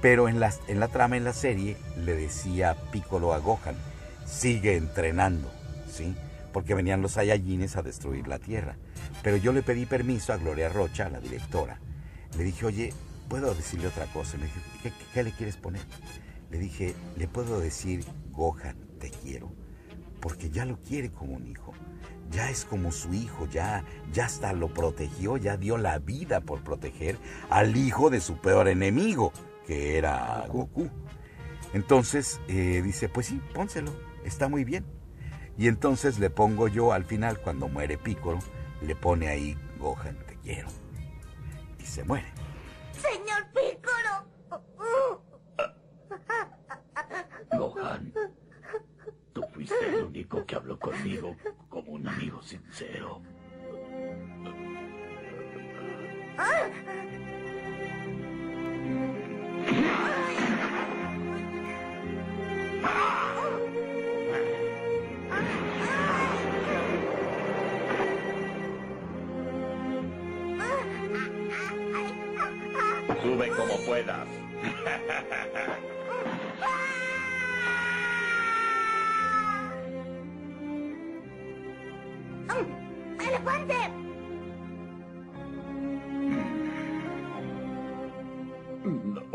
Pero 0.00 0.28
en 0.28 0.40
la, 0.40 0.52
en 0.68 0.80
la 0.80 0.88
trama, 0.88 1.16
en 1.16 1.24
la 1.24 1.32
serie, 1.32 1.76
le 1.96 2.14
decía 2.14 2.76
Piccolo 2.92 3.32
a 3.32 3.38
Gohan, 3.38 3.76
sigue 4.26 4.76
entrenando, 4.76 5.50
¿sí? 5.88 6.14
Porque 6.52 6.74
venían 6.74 7.02
los 7.02 7.12
Saiyajines 7.12 7.76
a 7.76 7.82
destruir 7.82 8.28
la 8.28 8.38
Tierra. 8.38 8.76
Pero 9.22 9.36
yo 9.36 9.52
le 9.52 9.62
pedí 9.62 9.86
permiso 9.86 10.32
a 10.32 10.36
Gloria 10.36 10.68
Rocha, 10.68 11.08
la 11.08 11.20
directora. 11.20 11.80
Le 12.36 12.44
dije, 12.44 12.66
oye, 12.66 12.92
¿puedo 13.28 13.54
decirle 13.54 13.88
otra 13.88 14.06
cosa? 14.06 14.36
Me 14.36 14.44
dijo, 14.44 14.60
¿qué, 15.12 15.22
le 15.22 15.32
quieres 15.32 15.56
poner? 15.56 15.82
Le 16.50 16.58
dije, 16.58 16.94
¿le 17.16 17.26
puedo 17.26 17.60
decir, 17.60 18.04
Gohan, 18.30 18.76
te 19.00 19.10
quiero? 19.10 19.52
Porque 20.20 20.50
ya 20.50 20.64
lo 20.64 20.78
quiere 20.80 21.10
como 21.10 21.34
un 21.34 21.46
hijo. 21.46 21.72
Ya 22.34 22.50
es 22.50 22.64
como 22.64 22.90
su 22.90 23.14
hijo, 23.14 23.46
ya, 23.46 23.84
ya 24.12 24.24
hasta 24.24 24.52
lo 24.52 24.68
protegió, 24.68 25.36
ya 25.36 25.56
dio 25.56 25.76
la 25.76 26.00
vida 26.00 26.40
por 26.40 26.62
proteger 26.62 27.16
al 27.48 27.76
hijo 27.76 28.10
de 28.10 28.20
su 28.20 28.38
peor 28.38 28.66
enemigo, 28.66 29.32
que 29.66 29.96
era 29.98 30.44
Goku. 30.48 30.90
Entonces 31.74 32.40
eh, 32.48 32.82
dice, 32.82 33.08
pues 33.08 33.26
sí, 33.26 33.40
pónselo, 33.54 33.92
está 34.24 34.48
muy 34.48 34.64
bien. 34.64 34.84
Y 35.56 35.68
entonces 35.68 36.18
le 36.18 36.28
pongo 36.28 36.66
yo 36.66 36.92
al 36.92 37.04
final, 37.04 37.40
cuando 37.40 37.68
muere 37.68 37.98
Piccolo, 37.98 38.40
le 38.82 38.96
pone 38.96 39.28
ahí, 39.28 39.56
Gohan, 39.78 40.18
te 40.26 40.36
quiero. 40.42 40.68
Y 41.78 41.86
se 41.86 42.02
muere. 42.02 42.43
Que 50.46 50.56
habló 50.56 50.78
conmigo 50.78 51.36
como 51.68 51.92
un 51.92 52.08
amigo 52.08 52.42
sincero. 52.42 53.20
Sube 73.22 73.48
como 73.50 73.78
puedas. 73.86 74.28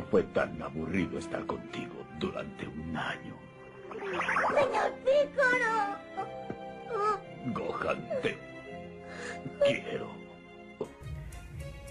fue 0.02 0.24
tan 0.24 0.62
aburrido 0.62 1.18
estar 1.20 1.46
contigo 1.46 1.94
durante 2.20 2.68
un 2.68 2.96
año. 2.96 3.36
Señor 4.00 4.94
Pícoro. 5.04 6.00
Gohan, 7.54 8.08
te 8.22 8.38
quiero. 9.66 10.10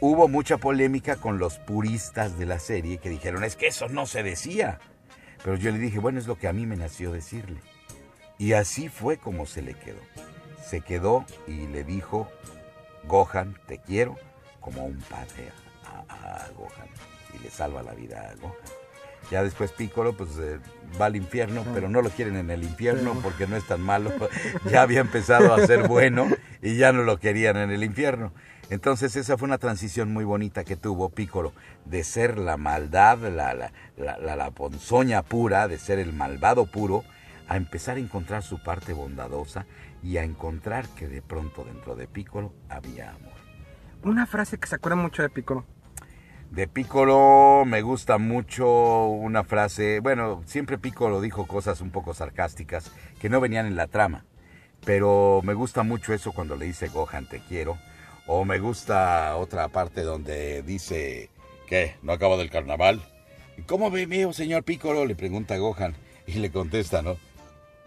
Hubo 0.00 0.28
mucha 0.28 0.58
polémica 0.58 1.16
con 1.16 1.38
los 1.38 1.58
puristas 1.58 2.38
de 2.38 2.46
la 2.46 2.58
serie 2.60 2.98
que 2.98 3.08
dijeron, 3.08 3.42
es 3.44 3.56
que 3.56 3.66
eso 3.66 3.88
no 3.88 4.06
se 4.06 4.22
decía. 4.22 4.78
Pero 5.42 5.56
yo 5.56 5.70
le 5.70 5.78
dije, 5.78 5.98
bueno, 5.98 6.18
es 6.18 6.26
lo 6.26 6.36
que 6.36 6.48
a 6.48 6.52
mí 6.52 6.66
me 6.66 6.76
nació 6.76 7.10
decirle. 7.12 7.60
Y 8.38 8.52
así 8.52 8.88
fue 8.88 9.16
como 9.18 9.46
se 9.46 9.62
le 9.62 9.74
quedó. 9.74 10.00
Se 10.64 10.80
quedó 10.82 11.24
y 11.46 11.66
le 11.68 11.82
dijo, 11.84 12.28
Gohan, 13.04 13.56
te 13.66 13.78
quiero, 13.78 14.16
como 14.60 14.84
un 14.84 14.98
padre 15.02 15.50
a, 15.84 16.04
a- 16.12 16.44
a 16.44 16.48
Gohan. 16.50 16.88
Y 17.34 17.42
le 17.42 17.50
salva 17.50 17.82
la 17.82 17.94
vida 17.94 18.30
a 18.30 18.34
Gohan. 18.36 18.54
Ya 19.30 19.42
después 19.42 19.72
Piccolo 19.72 20.16
pues 20.16 20.30
eh, 20.38 20.58
va 20.98 21.06
al 21.06 21.16
infierno, 21.16 21.62
pero 21.74 21.88
no 21.90 22.00
lo 22.00 22.08
quieren 22.08 22.36
en 22.36 22.50
el 22.50 22.62
infierno 22.62 23.14
porque 23.22 23.46
no 23.46 23.56
es 23.56 23.64
tan 23.66 23.80
malo. 23.82 24.10
Ya 24.70 24.82
había 24.82 25.00
empezado 25.00 25.52
a 25.54 25.66
ser 25.66 25.86
bueno 25.86 26.28
y 26.62 26.76
ya 26.76 26.92
no 26.92 27.02
lo 27.02 27.18
querían 27.18 27.56
en 27.58 27.70
el 27.70 27.84
infierno. 27.84 28.32
Entonces 28.70 29.16
esa 29.16 29.36
fue 29.38 29.46
una 29.46 29.58
transición 29.58 30.12
muy 30.12 30.24
bonita 30.24 30.62
que 30.64 30.76
tuvo 30.76 31.10
Piccolo, 31.10 31.52
de 31.84 32.04
ser 32.04 32.38
la 32.38 32.56
maldad, 32.56 33.18
la, 33.18 33.54
la, 33.54 33.72
la, 33.96 34.18
la- 34.18 34.36
la 34.36 34.50
ponzoña 34.50 35.22
pura, 35.22 35.68
de 35.68 35.78
ser 35.78 35.98
el 35.98 36.12
malvado 36.12 36.66
puro, 36.66 37.02
a 37.48 37.56
empezar 37.56 37.96
a 37.96 38.00
encontrar 38.00 38.42
su 38.42 38.62
parte 38.62 38.92
bondadosa 38.92 39.66
y 40.02 40.18
a 40.18 40.22
encontrar 40.22 40.86
que 40.90 41.08
de 41.08 41.22
pronto 41.22 41.64
dentro 41.64 41.96
de 41.96 42.06
Piccolo 42.08 42.52
había 42.68 43.10
amor. 43.10 43.32
Una 44.02 44.26
frase 44.26 44.58
que 44.58 44.68
se 44.68 44.74
acuerda 44.76 44.96
mucho 44.96 45.22
de 45.22 45.30
Piccolo. 45.30 45.64
De 46.50 46.66
Piccolo 46.66 47.64
me 47.66 47.82
gusta 47.82 48.16
mucho 48.18 49.04
una 49.06 49.44
frase, 49.44 50.00
bueno, 50.00 50.42
siempre 50.46 50.78
Piccolo 50.78 51.20
dijo 51.20 51.46
cosas 51.46 51.80
un 51.82 51.90
poco 51.90 52.14
sarcásticas 52.14 52.90
que 53.20 53.28
no 53.28 53.40
venían 53.40 53.66
en 53.66 53.76
la 53.76 53.86
trama, 53.86 54.24
pero 54.84 55.40
me 55.44 55.52
gusta 55.52 55.82
mucho 55.82 56.14
eso 56.14 56.32
cuando 56.32 56.56
le 56.56 56.64
dice 56.64 56.88
Gohan 56.88 57.28
te 57.28 57.40
quiero, 57.40 57.76
o 58.26 58.46
me 58.46 58.58
gusta 58.60 59.36
otra 59.36 59.68
parte 59.68 60.02
donde 60.02 60.62
dice, 60.62 61.28
¿qué? 61.68 61.96
¿No 62.02 62.12
acaba 62.12 62.38
del 62.38 62.50
carnaval? 62.50 63.02
"¿Y 63.58 63.62
¿Cómo 63.62 63.90
ve 63.90 64.06
mío, 64.06 64.32
señor 64.32 64.64
Piccolo? 64.64 65.04
Le 65.04 65.14
pregunta 65.14 65.58
Gohan 65.58 65.94
y 66.26 66.32
le 66.34 66.50
contesta, 66.50 67.02
¿no? 67.02 67.18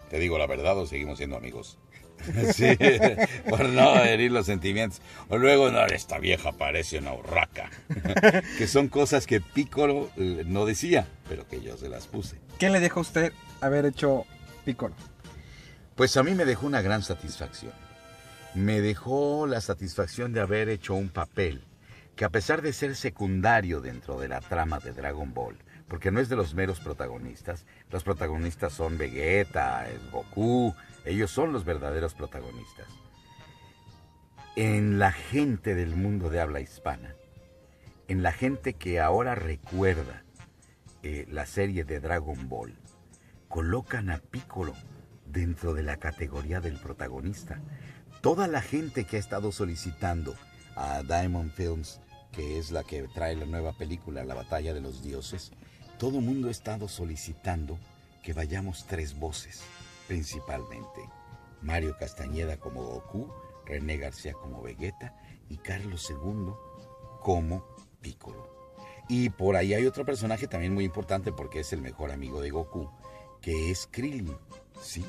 ¿Te 0.08 0.18
digo 0.20 0.38
la 0.38 0.46
verdad 0.46 0.78
o 0.78 0.86
seguimos 0.86 1.18
siendo 1.18 1.36
amigos? 1.36 1.78
Sí, 2.54 2.76
por 3.48 3.68
no 3.68 3.96
herir 4.02 4.32
los 4.32 4.46
sentimientos. 4.46 5.00
O 5.28 5.38
luego, 5.38 5.70
no, 5.70 5.84
esta 5.86 6.18
vieja 6.18 6.52
parece 6.52 6.98
una 6.98 7.14
urraca. 7.14 7.70
que 8.58 8.66
son 8.66 8.88
cosas 8.88 9.26
que 9.26 9.40
Piccolo 9.40 10.10
eh, 10.16 10.44
no 10.46 10.66
decía, 10.66 11.06
pero 11.28 11.46
que 11.46 11.60
yo 11.60 11.76
se 11.76 11.88
las 11.88 12.06
puse. 12.06 12.36
¿Qué 12.58 12.70
le 12.70 12.80
deja 12.80 12.96
a 12.96 13.02
usted 13.02 13.32
haber 13.60 13.86
hecho 13.86 14.24
Piccolo? 14.64 14.94
Pues 15.94 16.16
a 16.16 16.22
mí 16.22 16.34
me 16.34 16.44
dejó 16.44 16.66
una 16.66 16.82
gran 16.82 17.02
satisfacción. 17.02 17.72
Me 18.54 18.80
dejó 18.80 19.46
la 19.46 19.60
satisfacción 19.60 20.32
de 20.32 20.40
haber 20.40 20.68
hecho 20.68 20.94
un 20.94 21.08
papel 21.08 21.62
que 22.16 22.24
a 22.24 22.30
pesar 22.30 22.62
de 22.62 22.72
ser 22.72 22.94
secundario 22.94 23.80
dentro 23.80 24.20
de 24.20 24.28
la 24.28 24.40
trama 24.40 24.78
de 24.78 24.92
Dragon 24.92 25.32
Ball, 25.32 25.56
porque 25.88 26.10
no 26.10 26.20
es 26.20 26.28
de 26.28 26.36
los 26.36 26.54
meros 26.54 26.80
protagonistas, 26.80 27.66
los 27.90 28.04
protagonistas 28.04 28.72
son 28.72 28.98
Vegeta, 28.98 29.88
es 29.88 30.10
Goku, 30.10 30.74
ellos 31.04 31.30
son 31.30 31.52
los 31.52 31.64
verdaderos 31.64 32.14
protagonistas. 32.14 32.86
En 34.56 34.98
la 34.98 35.12
gente 35.12 35.74
del 35.74 35.96
mundo 35.96 36.28
de 36.30 36.40
habla 36.40 36.60
hispana, 36.60 37.14
en 38.08 38.22
la 38.22 38.32
gente 38.32 38.74
que 38.74 39.00
ahora 39.00 39.34
recuerda 39.34 40.22
eh, 41.02 41.26
la 41.30 41.46
serie 41.46 41.84
de 41.84 42.00
Dragon 42.00 42.48
Ball, 42.48 42.76
colocan 43.48 44.10
a 44.10 44.18
Piccolo 44.18 44.74
dentro 45.26 45.74
de 45.74 45.82
la 45.82 45.96
categoría 45.96 46.60
del 46.60 46.78
protagonista. 46.78 47.60
Toda 48.20 48.46
la 48.46 48.60
gente 48.60 49.04
que 49.04 49.16
ha 49.16 49.20
estado 49.20 49.50
solicitando 49.50 50.34
a 50.76 51.02
Diamond 51.02 51.52
Films, 51.52 52.00
que 52.30 52.58
es 52.58 52.70
la 52.70 52.84
que 52.84 53.08
trae 53.14 53.36
la 53.36 53.46
nueva 53.46 53.72
película, 53.72 54.24
La 54.24 54.34
Batalla 54.34 54.74
de 54.74 54.80
los 54.80 55.02
Dioses, 55.02 55.52
todo 55.98 56.18
el 56.18 56.24
mundo 56.24 56.48
ha 56.48 56.50
estado 56.50 56.88
solicitando 56.88 57.78
que 58.22 58.32
vayamos 58.32 58.86
tres 58.86 59.18
voces, 59.18 59.62
principalmente. 60.12 61.08
Mario 61.62 61.96
Castañeda 61.98 62.58
como 62.58 62.82
Goku, 62.82 63.32
René 63.64 63.96
García 63.96 64.34
como 64.34 64.60
Vegeta 64.60 65.16
y 65.48 65.56
Carlos 65.56 66.06
II 66.10 66.52
como 67.22 67.64
Piccolo. 68.02 68.46
Y 69.08 69.30
por 69.30 69.56
ahí 69.56 69.72
hay 69.72 69.86
otro 69.86 70.04
personaje 70.04 70.46
también 70.46 70.74
muy 70.74 70.84
importante 70.84 71.32
porque 71.32 71.60
es 71.60 71.72
el 71.72 71.80
mejor 71.80 72.12
amigo 72.12 72.42
de 72.42 72.50
Goku, 72.50 72.90
que 73.40 73.70
es 73.70 73.88
Krillin, 73.90 74.36
¿sí? 74.82 75.02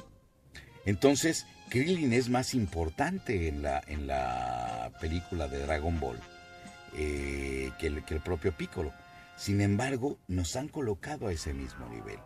Entonces, 0.86 1.48
Krillin 1.70 2.14
es 2.14 2.30
más 2.30 2.54
importante 2.54 3.50
en 3.50 3.62
la, 3.62 3.84
en 3.88 4.08
la 4.08 4.94
película 5.02 5.50
de 5.50 5.66
Dragon 5.66 6.00
Ball 6.00 6.20
eh, 6.94 7.72
que, 7.78 7.88
el, 7.88 8.06
que 8.06 8.14
el 8.14 8.22
propio 8.22 8.54
Piccolo. 8.54 8.94
Sin 9.36 9.60
embargo, 9.60 10.18
nos 10.30 10.56
han 10.56 10.70
colocado 10.70 11.28
a 11.28 11.34
ese 11.34 11.54
mismo 11.54 11.90
nivel. 11.90 12.20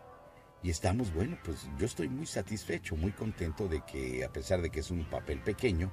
Y 0.62 0.70
estamos, 0.70 1.14
bueno, 1.14 1.38
pues 1.44 1.68
yo 1.78 1.86
estoy 1.86 2.08
muy 2.08 2.26
satisfecho, 2.26 2.96
muy 2.96 3.12
contento 3.12 3.68
de 3.68 3.82
que, 3.82 4.24
a 4.24 4.32
pesar 4.32 4.60
de 4.60 4.70
que 4.70 4.80
es 4.80 4.90
un 4.90 5.04
papel 5.04 5.40
pequeño, 5.40 5.92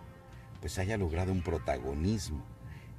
pues 0.59 0.79
haya 0.79 0.97
logrado 0.97 1.31
un 1.31 1.43
protagonismo. 1.43 2.45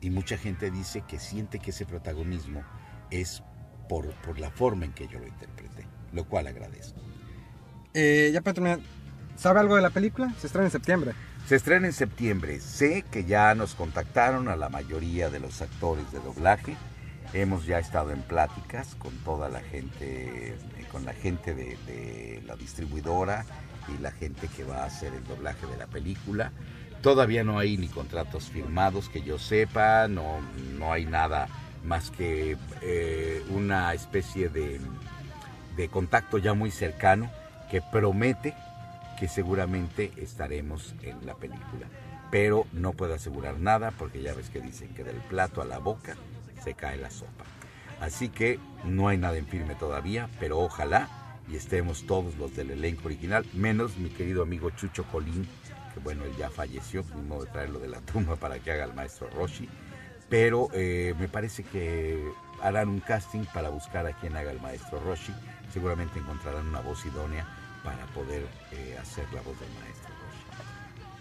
Y 0.00 0.10
mucha 0.10 0.38
gente 0.38 0.70
dice 0.70 1.02
que 1.08 1.18
siente 1.18 1.58
que 1.58 1.70
ese 1.70 1.86
protagonismo 1.86 2.62
es 3.10 3.42
por, 3.88 4.12
por 4.22 4.38
la 4.38 4.50
forma 4.50 4.84
en 4.84 4.92
que 4.92 5.08
yo 5.08 5.18
lo 5.18 5.26
interpreté, 5.26 5.86
lo 6.12 6.24
cual 6.26 6.46
agradezco. 6.46 7.00
Eh, 7.94 8.30
ya 8.32 8.42
para 8.42 8.54
terminar, 8.54 8.80
¿sabe 9.36 9.60
algo 9.60 9.74
de 9.74 9.82
la 9.82 9.90
película? 9.90 10.32
Se 10.38 10.46
estrena 10.46 10.66
en 10.66 10.72
septiembre. 10.72 11.12
Se 11.48 11.56
estrena 11.56 11.86
en 11.86 11.92
septiembre. 11.92 12.60
Sé 12.60 13.04
que 13.10 13.24
ya 13.24 13.54
nos 13.54 13.74
contactaron 13.74 14.48
a 14.48 14.56
la 14.56 14.68
mayoría 14.68 15.30
de 15.30 15.40
los 15.40 15.62
actores 15.62 16.12
de 16.12 16.20
doblaje. 16.20 16.76
Hemos 17.32 17.66
ya 17.66 17.78
estado 17.78 18.12
en 18.12 18.22
pláticas 18.22 18.94
con 18.96 19.12
toda 19.18 19.48
la 19.48 19.60
gente, 19.60 20.48
eh, 20.48 20.86
con 20.90 21.04
la 21.04 21.12
gente 21.12 21.54
de, 21.54 22.42
la 22.46 22.56
distribuidora 22.56 23.44
y 23.88 24.00
la 24.00 24.10
gente 24.10 24.48
que 24.48 24.64
va 24.64 24.82
a 24.82 24.86
hacer 24.86 25.12
el 25.12 25.24
doblaje 25.24 25.66
de 25.66 25.76
la 25.76 25.86
película. 25.86 26.52
Todavía 27.02 27.44
no 27.44 27.58
hay 27.58 27.76
ni 27.76 27.88
contratos 27.88 28.48
firmados 28.48 29.08
que 29.08 29.22
yo 29.22 29.38
sepa, 29.38 30.08
no, 30.08 30.40
no 30.78 30.92
hay 30.92 31.04
nada 31.04 31.48
más 31.84 32.10
que 32.10 32.56
eh, 32.82 33.44
una 33.50 33.92
especie 33.92 34.48
de, 34.48 34.80
de 35.76 35.88
contacto 35.88 36.38
ya 36.38 36.54
muy 36.54 36.70
cercano 36.70 37.30
que 37.70 37.82
promete 37.82 38.54
que 39.18 39.28
seguramente 39.28 40.12
estaremos 40.16 40.94
en 41.02 41.26
la 41.26 41.34
película. 41.34 41.86
Pero 42.30 42.66
no 42.72 42.92
puedo 42.92 43.14
asegurar 43.14 43.58
nada 43.58 43.92
porque 43.92 44.22
ya 44.22 44.34
ves 44.34 44.50
que 44.50 44.60
dicen 44.60 44.94
que 44.94 45.04
del 45.04 45.16
plato 45.16 45.62
a 45.62 45.64
la 45.64 45.78
boca 45.78 46.16
se 46.66 46.74
cae 46.74 46.96
la 46.96 47.10
sopa. 47.10 47.44
Así 48.00 48.28
que 48.28 48.58
no 48.84 49.06
hay 49.06 49.16
nada 49.16 49.38
en 49.38 49.46
firme 49.46 49.76
todavía, 49.76 50.28
pero 50.40 50.58
ojalá 50.58 51.08
y 51.48 51.54
estemos 51.54 52.04
todos 52.06 52.36
los 52.38 52.56
del 52.56 52.72
elenco 52.72 53.06
original, 53.06 53.46
menos 53.52 53.96
mi 53.98 54.10
querido 54.10 54.42
amigo 54.42 54.70
Chucho 54.70 55.04
Colín, 55.04 55.46
que 55.94 56.00
bueno, 56.00 56.24
él 56.24 56.32
ya 56.36 56.50
falleció, 56.50 57.04
fuimos 57.04 57.44
de 57.44 57.50
traerlo 57.52 57.78
de 57.78 57.86
la 57.86 58.00
tumba 58.00 58.34
para 58.44 58.58
que 58.58 58.72
haga 58.72 58.84
el 58.84 58.94
maestro 58.94 59.30
Roshi, 59.30 59.68
pero 60.28 60.68
eh, 60.72 61.14
me 61.20 61.28
parece 61.28 61.62
que 61.62 62.20
harán 62.60 62.88
un 62.88 62.98
casting 62.98 63.44
para 63.54 63.68
buscar 63.68 64.04
a 64.08 64.12
quien 64.12 64.36
haga 64.36 64.50
el 64.50 64.60
maestro 64.60 64.98
Roshi, 64.98 65.32
seguramente 65.72 66.18
encontrarán 66.18 66.66
una 66.66 66.80
voz 66.80 67.06
idónea 67.06 67.46
para 67.84 68.04
poder 68.06 68.44
eh, 68.72 68.98
hacer 69.00 69.24
la 69.32 69.40
voz 69.42 69.58
del 69.60 69.70
maestro 69.80 70.08
Roshi. 70.08 70.25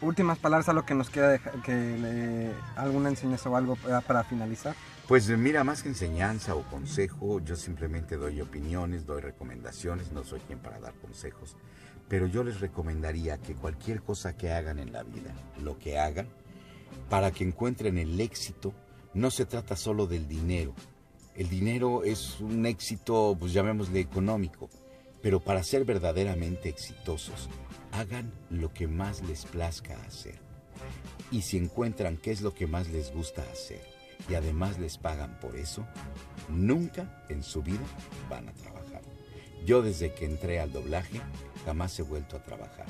Últimas 0.05 0.37
palabras 0.37 0.69
a 0.69 0.73
lo 0.73 0.85
que 0.85 0.93
nos 0.93 1.09
queda, 1.09 1.39
que 1.63 1.73
le, 1.73 2.51
alguna 2.75 3.09
enseñanza 3.09 3.49
o 3.49 3.55
algo 3.55 3.75
para, 3.75 4.01
para 4.01 4.23
finalizar. 4.23 4.75
Pues 5.07 5.27
mira, 5.29 5.63
más 5.63 5.81
que 5.81 5.89
enseñanza 5.89 6.55
o 6.55 6.63
consejo, 6.63 7.39
yo 7.39 7.55
simplemente 7.55 8.15
doy 8.15 8.41
opiniones, 8.41 9.05
doy 9.05 9.21
recomendaciones, 9.21 10.11
no 10.11 10.23
soy 10.23 10.39
quien 10.41 10.59
para 10.59 10.79
dar 10.79 10.93
consejos, 10.95 11.57
pero 12.07 12.27
yo 12.27 12.43
les 12.43 12.59
recomendaría 12.59 13.37
que 13.39 13.55
cualquier 13.55 14.01
cosa 14.01 14.37
que 14.37 14.51
hagan 14.51 14.79
en 14.79 14.93
la 14.93 15.03
vida, 15.03 15.33
lo 15.61 15.77
que 15.79 15.97
hagan, 15.97 16.27
para 17.09 17.31
que 17.31 17.43
encuentren 17.43 17.97
el 17.97 18.19
éxito, 18.19 18.73
no 19.13 19.31
se 19.31 19.45
trata 19.45 19.75
solo 19.75 20.07
del 20.07 20.27
dinero. 20.27 20.73
El 21.35 21.49
dinero 21.49 22.03
es 22.03 22.39
un 22.39 22.65
éxito, 22.65 23.35
pues 23.39 23.53
llamémosle 23.53 23.99
económico, 23.99 24.69
pero 25.21 25.39
para 25.39 25.63
ser 25.63 25.85
verdaderamente 25.85 26.69
exitosos, 26.69 27.49
hagan 27.99 28.31
lo 28.49 28.73
que 28.73 28.88
más 28.88 29.21
les 29.23 29.45
plazca 29.45 29.95
hacer. 30.08 30.36
Y 31.31 31.41
si 31.41 31.58
encuentran 31.58 32.17
qué 32.17 32.31
es 32.31 32.41
lo 32.41 32.53
que 32.53 32.67
más 32.67 32.89
les 32.89 33.13
gusta 33.13 33.43
hacer, 33.51 33.81
y 34.29 34.36
además 34.36 34.79
les 34.79 34.97
pagan 34.97 35.39
por 35.39 35.55
eso, 35.55 35.86
nunca 36.49 37.23
en 37.29 37.43
su 37.43 37.62
vida 37.62 37.86
van 38.29 38.49
a 38.49 38.53
trabajar. 38.53 39.01
Yo 39.65 39.81
desde 39.81 40.13
que 40.13 40.25
entré 40.25 40.60
al 40.60 40.71
doblaje 40.71 41.21
jamás 41.65 41.97
he 41.99 42.03
vuelto 42.03 42.38
a 42.38 42.43
trabajar. 42.43 42.86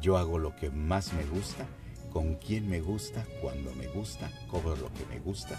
Yo 0.00 0.16
hago 0.16 0.38
lo 0.38 0.56
que 0.56 0.70
más 0.70 1.12
me 1.12 1.24
gusta, 1.24 1.66
con 2.12 2.36
quien 2.36 2.68
me 2.68 2.80
gusta, 2.80 3.24
cuando 3.40 3.72
me 3.74 3.86
gusta, 3.88 4.30
cobro 4.48 4.74
lo 4.76 4.92
que 4.94 5.06
me 5.06 5.20
gusta 5.20 5.58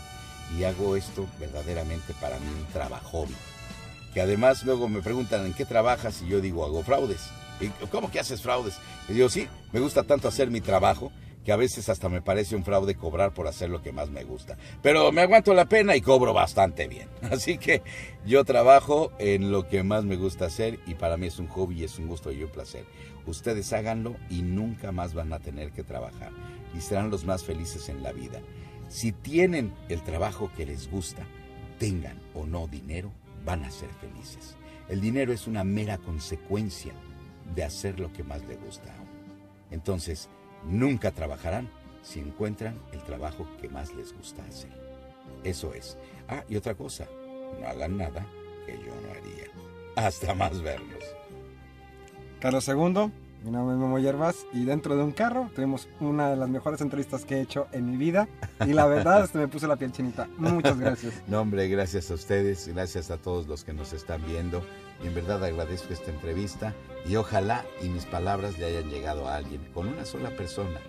y 0.57 0.63
hago 0.63 0.95
esto 0.95 1.27
verdaderamente 1.39 2.13
para 2.19 2.37
mí 2.39 2.47
un 2.59 2.65
trabajo 2.73 3.25
Que 4.13 4.21
además 4.21 4.63
luego 4.63 4.89
me 4.89 5.01
preguntan 5.01 5.45
en 5.45 5.53
qué 5.53 5.65
trabajas 5.65 6.21
y 6.21 6.27
yo 6.27 6.41
digo 6.41 6.65
hago 6.65 6.83
fraudes. 6.83 7.21
¿Cómo 7.91 8.11
que 8.11 8.19
haces 8.19 8.41
fraudes? 8.41 8.75
Y 9.09 9.13
digo, 9.13 9.29
sí, 9.29 9.47
me 9.71 9.79
gusta 9.79 10.03
tanto 10.03 10.27
hacer 10.27 10.49
mi 10.49 10.61
trabajo 10.61 11.11
que 11.43 11.51
a 11.51 11.55
veces 11.55 11.89
hasta 11.89 12.09
me 12.09 12.21
parece 12.21 12.55
un 12.55 12.63
fraude 12.63 12.95
cobrar 12.95 13.33
por 13.33 13.47
hacer 13.47 13.69
lo 13.69 13.81
que 13.81 13.91
más 13.91 14.09
me 14.09 14.23
gusta. 14.23 14.57
Pero 14.81 15.11
me 15.11 15.21
aguanto 15.21 15.53
la 15.53 15.65
pena 15.65 15.95
y 15.95 16.01
cobro 16.01 16.33
bastante 16.33 16.87
bien. 16.87 17.09
Así 17.31 17.57
que 17.57 17.81
yo 18.25 18.43
trabajo 18.43 19.11
en 19.19 19.51
lo 19.51 19.67
que 19.67 19.83
más 19.83 20.03
me 20.03 20.17
gusta 20.17 20.45
hacer 20.45 20.79
y 20.85 20.95
para 20.95 21.17
mí 21.17 21.27
es 21.27 21.39
un 21.39 21.47
hobby, 21.47 21.83
es 21.83 21.97
un 21.97 22.07
gusto 22.07 22.31
y 22.31 22.43
un 22.43 22.49
placer. 22.49 22.85
Ustedes 23.25 23.73
háganlo 23.73 24.15
y 24.29 24.41
nunca 24.41 24.91
más 24.91 25.13
van 25.13 25.33
a 25.33 25.39
tener 25.39 25.71
que 25.71 25.83
trabajar 25.83 26.31
y 26.75 26.81
serán 26.81 27.09
los 27.09 27.25
más 27.25 27.43
felices 27.43 27.89
en 27.89 28.03
la 28.03 28.11
vida. 28.11 28.39
Si 28.89 29.11
tienen 29.11 29.73
el 29.89 30.03
trabajo 30.03 30.51
que 30.55 30.65
les 30.65 30.89
gusta, 30.89 31.23
tengan 31.79 32.19
o 32.33 32.45
no 32.45 32.67
dinero, 32.67 33.11
van 33.45 33.63
a 33.63 33.71
ser 33.71 33.89
felices. 33.93 34.55
El 34.89 35.01
dinero 35.01 35.31
es 35.31 35.47
una 35.47 35.63
mera 35.63 35.97
consecuencia 35.97 36.93
de 37.55 37.63
hacer 37.63 37.99
lo 37.99 38.11
que 38.13 38.23
más 38.23 38.43
les 38.45 38.59
gusta. 38.61 38.93
Entonces, 39.69 40.29
Nunca 40.63 41.11
trabajarán 41.11 41.69
si 42.03 42.19
encuentran 42.19 42.75
el 42.93 43.03
trabajo 43.03 43.47
que 43.59 43.69
más 43.69 43.93
les 43.95 44.15
gusta 44.15 44.43
hacer. 44.45 44.69
Eso 45.43 45.73
es. 45.73 45.97
Ah, 46.27 46.43
y 46.47 46.55
otra 46.55 46.75
cosa, 46.75 47.07
no 47.59 47.67
hagan 47.67 47.97
nada 47.97 48.25
que 48.65 48.73
yo 48.73 48.93
no 49.01 49.11
haría. 49.11 49.47
Hasta 49.95 50.33
más 50.33 50.61
verlos. 50.61 51.03
Carlos 52.39 52.67
II, 52.67 53.11
mi 53.43 53.51
nombre 53.51 53.75
es 53.75 53.81
Memo 53.81 53.99
Yerbas 53.99 54.45
y 54.53 54.65
dentro 54.65 54.95
de 54.95 55.03
un 55.03 55.11
carro 55.11 55.49
tuvimos 55.55 55.89
una 55.99 56.29
de 56.29 56.35
las 56.35 56.49
mejores 56.49 56.81
entrevistas 56.81 57.25
que 57.25 57.37
he 57.37 57.41
hecho 57.41 57.67
en 57.71 57.89
mi 57.89 57.97
vida 57.97 58.27
y 58.65 58.73
la 58.73 58.85
verdad 58.85 59.23
este 59.25 59.39
me 59.39 59.47
puse 59.47 59.67
la 59.67 59.75
piel 59.75 59.91
chinita. 59.91 60.27
Muchas 60.37 60.79
gracias. 60.79 61.13
no, 61.27 61.41
hombre, 61.41 61.67
gracias 61.67 62.09
a 62.11 62.13
ustedes, 62.13 62.67
gracias 62.67 63.09
a 63.09 63.17
todos 63.17 63.47
los 63.47 63.63
que 63.63 63.73
nos 63.73 63.93
están 63.93 64.25
viendo 64.25 64.63
y 65.03 65.07
en 65.07 65.15
verdad 65.15 65.43
agradezco 65.43 65.93
esta 65.93 66.11
entrevista 66.11 66.73
y 67.05 67.15
ojalá 67.15 67.65
y 67.81 67.89
mis 67.89 68.05
palabras 68.05 68.57
le 68.57 68.65
hayan 68.65 68.89
llegado 68.89 69.27
a 69.27 69.35
alguien, 69.35 69.61
con 69.73 69.87
una 69.87 70.05
sola 70.05 70.29
persona 70.31 70.79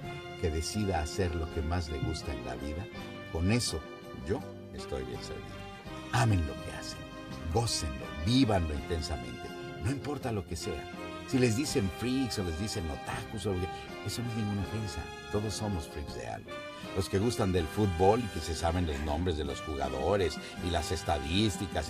que 0.40 0.51
decida 0.51 1.01
hacer 1.01 1.35
lo 1.35 1.53
que 1.55 1.62
más 1.62 1.88
le 1.88 1.98
gusta 1.98 2.33
en 2.33 2.44
la 2.44 2.55
vida, 2.57 2.87
con 3.33 3.53
eso 3.53 3.81
yo 4.27 4.40
estoy 4.75 5.05
bien 5.05 5.22
servido. 5.22 5.62
Amen 6.12 6.46
lo 6.46 6.53
que 6.64 6.72
hacen, 6.79 6.98
gócenlo, 7.55 8.05
vívanlo 8.27 8.75
intensamente, 8.75 9.48
no 9.85 9.90
importa 9.90 10.33
lo 10.33 10.46
que 10.46 10.57
sea. 10.57 10.85
Si 11.29 11.38
les 11.38 11.57
dicen 11.57 11.90
freaks 11.98 12.38
o 12.40 12.44
les 12.44 12.59
dicen 12.59 12.85
otakus, 12.90 13.46
o... 13.46 13.55
eso 14.05 14.22
no 14.22 14.31
es 14.31 14.37
ninguna 14.37 14.62
ofensa, 14.62 15.01
todos 15.31 15.55
somos 15.55 15.87
freaks 15.88 16.14
de 16.14 16.27
algo 16.27 16.51
los 16.96 17.09
que 17.09 17.18
gustan 17.18 17.52
del 17.52 17.66
fútbol 17.66 18.20
y 18.20 18.26
que 18.35 18.40
se 18.40 18.55
saben 18.55 18.87
los 18.87 18.98
nombres 19.00 19.37
de 19.37 19.44
los 19.44 19.61
jugadores 19.61 20.37
y 20.66 20.70
las 20.70 20.92
estadísticas, 20.92 21.87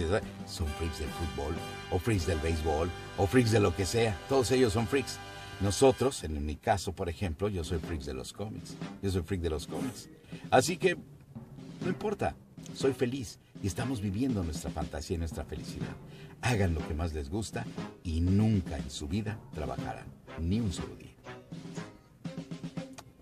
son 0.46 0.66
freaks 0.66 0.98
del 1.00 1.10
fútbol, 1.10 1.54
o 1.90 1.98
freaks 1.98 2.26
del 2.26 2.38
béisbol, 2.38 2.90
o 3.18 3.26
freaks 3.26 3.50
de 3.52 3.60
lo 3.60 3.74
que 3.74 3.86
sea. 3.86 4.16
Todos 4.28 4.50
ellos 4.52 4.72
son 4.72 4.86
freaks. 4.86 5.18
Nosotros, 5.60 6.24
en 6.24 6.44
mi 6.44 6.56
caso, 6.56 6.92
por 6.92 7.08
ejemplo, 7.08 7.48
yo 7.48 7.62
soy 7.64 7.78
freaks 7.78 8.06
de 8.06 8.14
los 8.14 8.32
cómics. 8.32 8.74
Yo 9.02 9.10
soy 9.10 9.22
freak 9.22 9.42
de 9.42 9.50
los 9.50 9.66
cómics. 9.66 10.08
Así 10.50 10.76
que, 10.76 10.96
no 10.96 11.88
importa, 11.88 12.34
soy 12.74 12.92
feliz 12.92 13.38
y 13.62 13.66
estamos 13.66 14.00
viviendo 14.00 14.42
nuestra 14.42 14.70
fantasía 14.70 15.16
y 15.16 15.18
nuestra 15.18 15.44
felicidad. 15.44 15.94
Hagan 16.40 16.74
lo 16.74 16.86
que 16.86 16.94
más 16.94 17.12
les 17.12 17.30
gusta 17.30 17.64
y 18.02 18.20
nunca 18.20 18.76
en 18.76 18.90
su 18.90 19.06
vida 19.06 19.38
trabajarán, 19.54 20.06
ni 20.40 20.58
un 20.60 20.72
solo 20.72 20.96
día. 20.96 21.10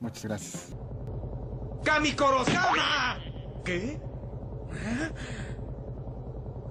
Muchas 0.01 0.25
gracias. 0.25 0.69
¡Kami 1.85 2.13
Korosama! 2.13 3.19
¿Qué? 3.65 4.01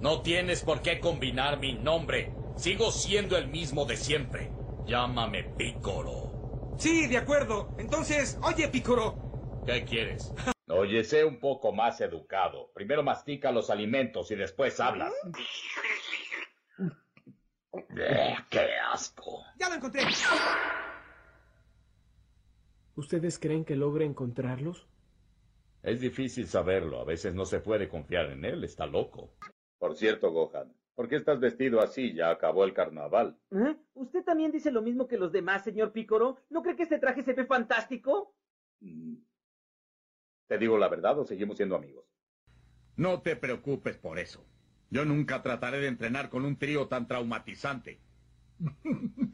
No 0.00 0.22
tienes 0.22 0.62
por 0.62 0.82
qué 0.82 1.00
combinar 1.00 1.58
mi 1.58 1.74
nombre. 1.74 2.32
Sigo 2.56 2.90
siendo 2.90 3.36
el 3.36 3.48
mismo 3.48 3.84
de 3.84 3.96
siempre. 3.96 4.50
Llámame 4.86 5.44
Pícoro. 5.44 6.74
Sí, 6.78 7.06
de 7.06 7.18
acuerdo. 7.18 7.74
Entonces, 7.78 8.38
oye, 8.42 8.68
Pícoro. 8.68 9.62
¿Qué 9.66 9.84
quieres? 9.84 10.32
Oye, 10.68 11.02
sé 11.02 11.24
un 11.24 11.40
poco 11.40 11.72
más 11.72 12.00
educado. 12.00 12.70
Primero 12.72 13.02
mastica 13.02 13.50
los 13.50 13.70
alimentos 13.70 14.30
y 14.30 14.36
después 14.36 14.78
hablas. 14.78 15.12
¡Qué 18.48 18.68
lo 19.68 19.74
encontré. 19.74 20.02
¿Ustedes 22.94 23.38
creen 23.38 23.64
que 23.64 23.74
logre 23.74 24.04
encontrarlos? 24.04 24.86
Es 25.82 26.00
difícil 26.00 26.46
saberlo. 26.46 27.00
A 27.00 27.04
veces 27.04 27.34
no 27.34 27.44
se 27.44 27.60
puede 27.60 27.88
confiar 27.88 28.30
en 28.30 28.44
él. 28.44 28.64
Está 28.64 28.86
loco. 28.86 29.32
Por 29.78 29.96
cierto, 29.96 30.30
Gohan, 30.30 30.74
¿por 30.94 31.08
qué 31.08 31.16
estás 31.16 31.40
vestido 31.40 31.80
así? 31.80 32.12
Ya 32.12 32.30
acabó 32.30 32.64
el 32.64 32.74
carnaval. 32.74 33.38
¿Eh? 33.50 33.76
¿Usted 33.94 34.22
también 34.24 34.52
dice 34.52 34.70
lo 34.70 34.82
mismo 34.82 35.08
que 35.08 35.16
los 35.16 35.32
demás, 35.32 35.64
señor 35.64 35.92
Pícoro? 35.92 36.38
¿No 36.50 36.62
cree 36.62 36.76
que 36.76 36.82
este 36.82 36.98
traje 36.98 37.22
se 37.22 37.32
ve 37.32 37.46
fantástico? 37.46 38.34
Mm. 38.80 39.16
¿Te 40.48 40.58
digo 40.58 40.76
la 40.76 40.88
verdad 40.88 41.18
o 41.18 41.24
seguimos 41.24 41.56
siendo 41.56 41.76
amigos? 41.76 42.04
No 42.96 43.22
te 43.22 43.36
preocupes 43.36 43.96
por 43.96 44.18
eso. 44.18 44.44
Yo 44.90 45.04
nunca 45.04 45.42
trataré 45.42 45.78
de 45.78 45.86
entrenar 45.86 46.28
con 46.28 46.44
un 46.44 46.58
trío 46.58 46.88
tan 46.88 47.06
traumatizante. 47.06 48.00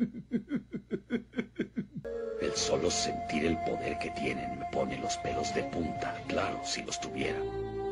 Solo 2.57 2.90
sentir 2.90 3.45
el 3.45 3.59
poder 3.59 3.99
que 3.99 4.11
tienen 4.12 4.59
me 4.59 4.64
pone 4.73 4.97
los 4.97 5.19
pelos 5.19 5.55
de 5.55 5.62
punta. 5.64 6.14
Claro, 6.27 6.59
si 6.64 6.83
los 6.83 6.99
tuviera. 6.99 7.38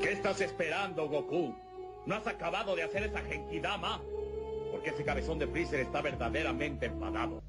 ¿Qué 0.01 0.13
estás 0.13 0.41
esperando, 0.41 1.07
Goku? 1.07 1.55
¿No 2.07 2.15
has 2.15 2.27
acabado 2.27 2.75
de 2.75 2.83
hacer 2.83 3.03
esa 3.03 3.21
genkidama? 3.21 4.01
Porque 4.73 4.89
ese 4.89 5.05
cabezón 5.05 5.39
de 5.39 5.49
Freezer 5.49 5.81
está 5.81 6.01
verdaderamente 6.01 6.87
enfadado. 6.87 7.43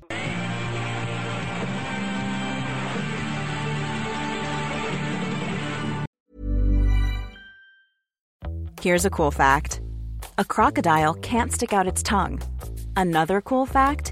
Here's 8.82 9.06
a 9.06 9.10
cool 9.10 9.32
fact 9.32 9.80
a 10.38 10.43
crocodile 10.43 11.13
can't 11.13 11.54
stick 11.54 11.71
out 11.71 11.88
its 11.88 12.04
tongue. 12.04 12.41
Another 12.97 13.39
cool 13.39 13.65
fact 13.65 14.12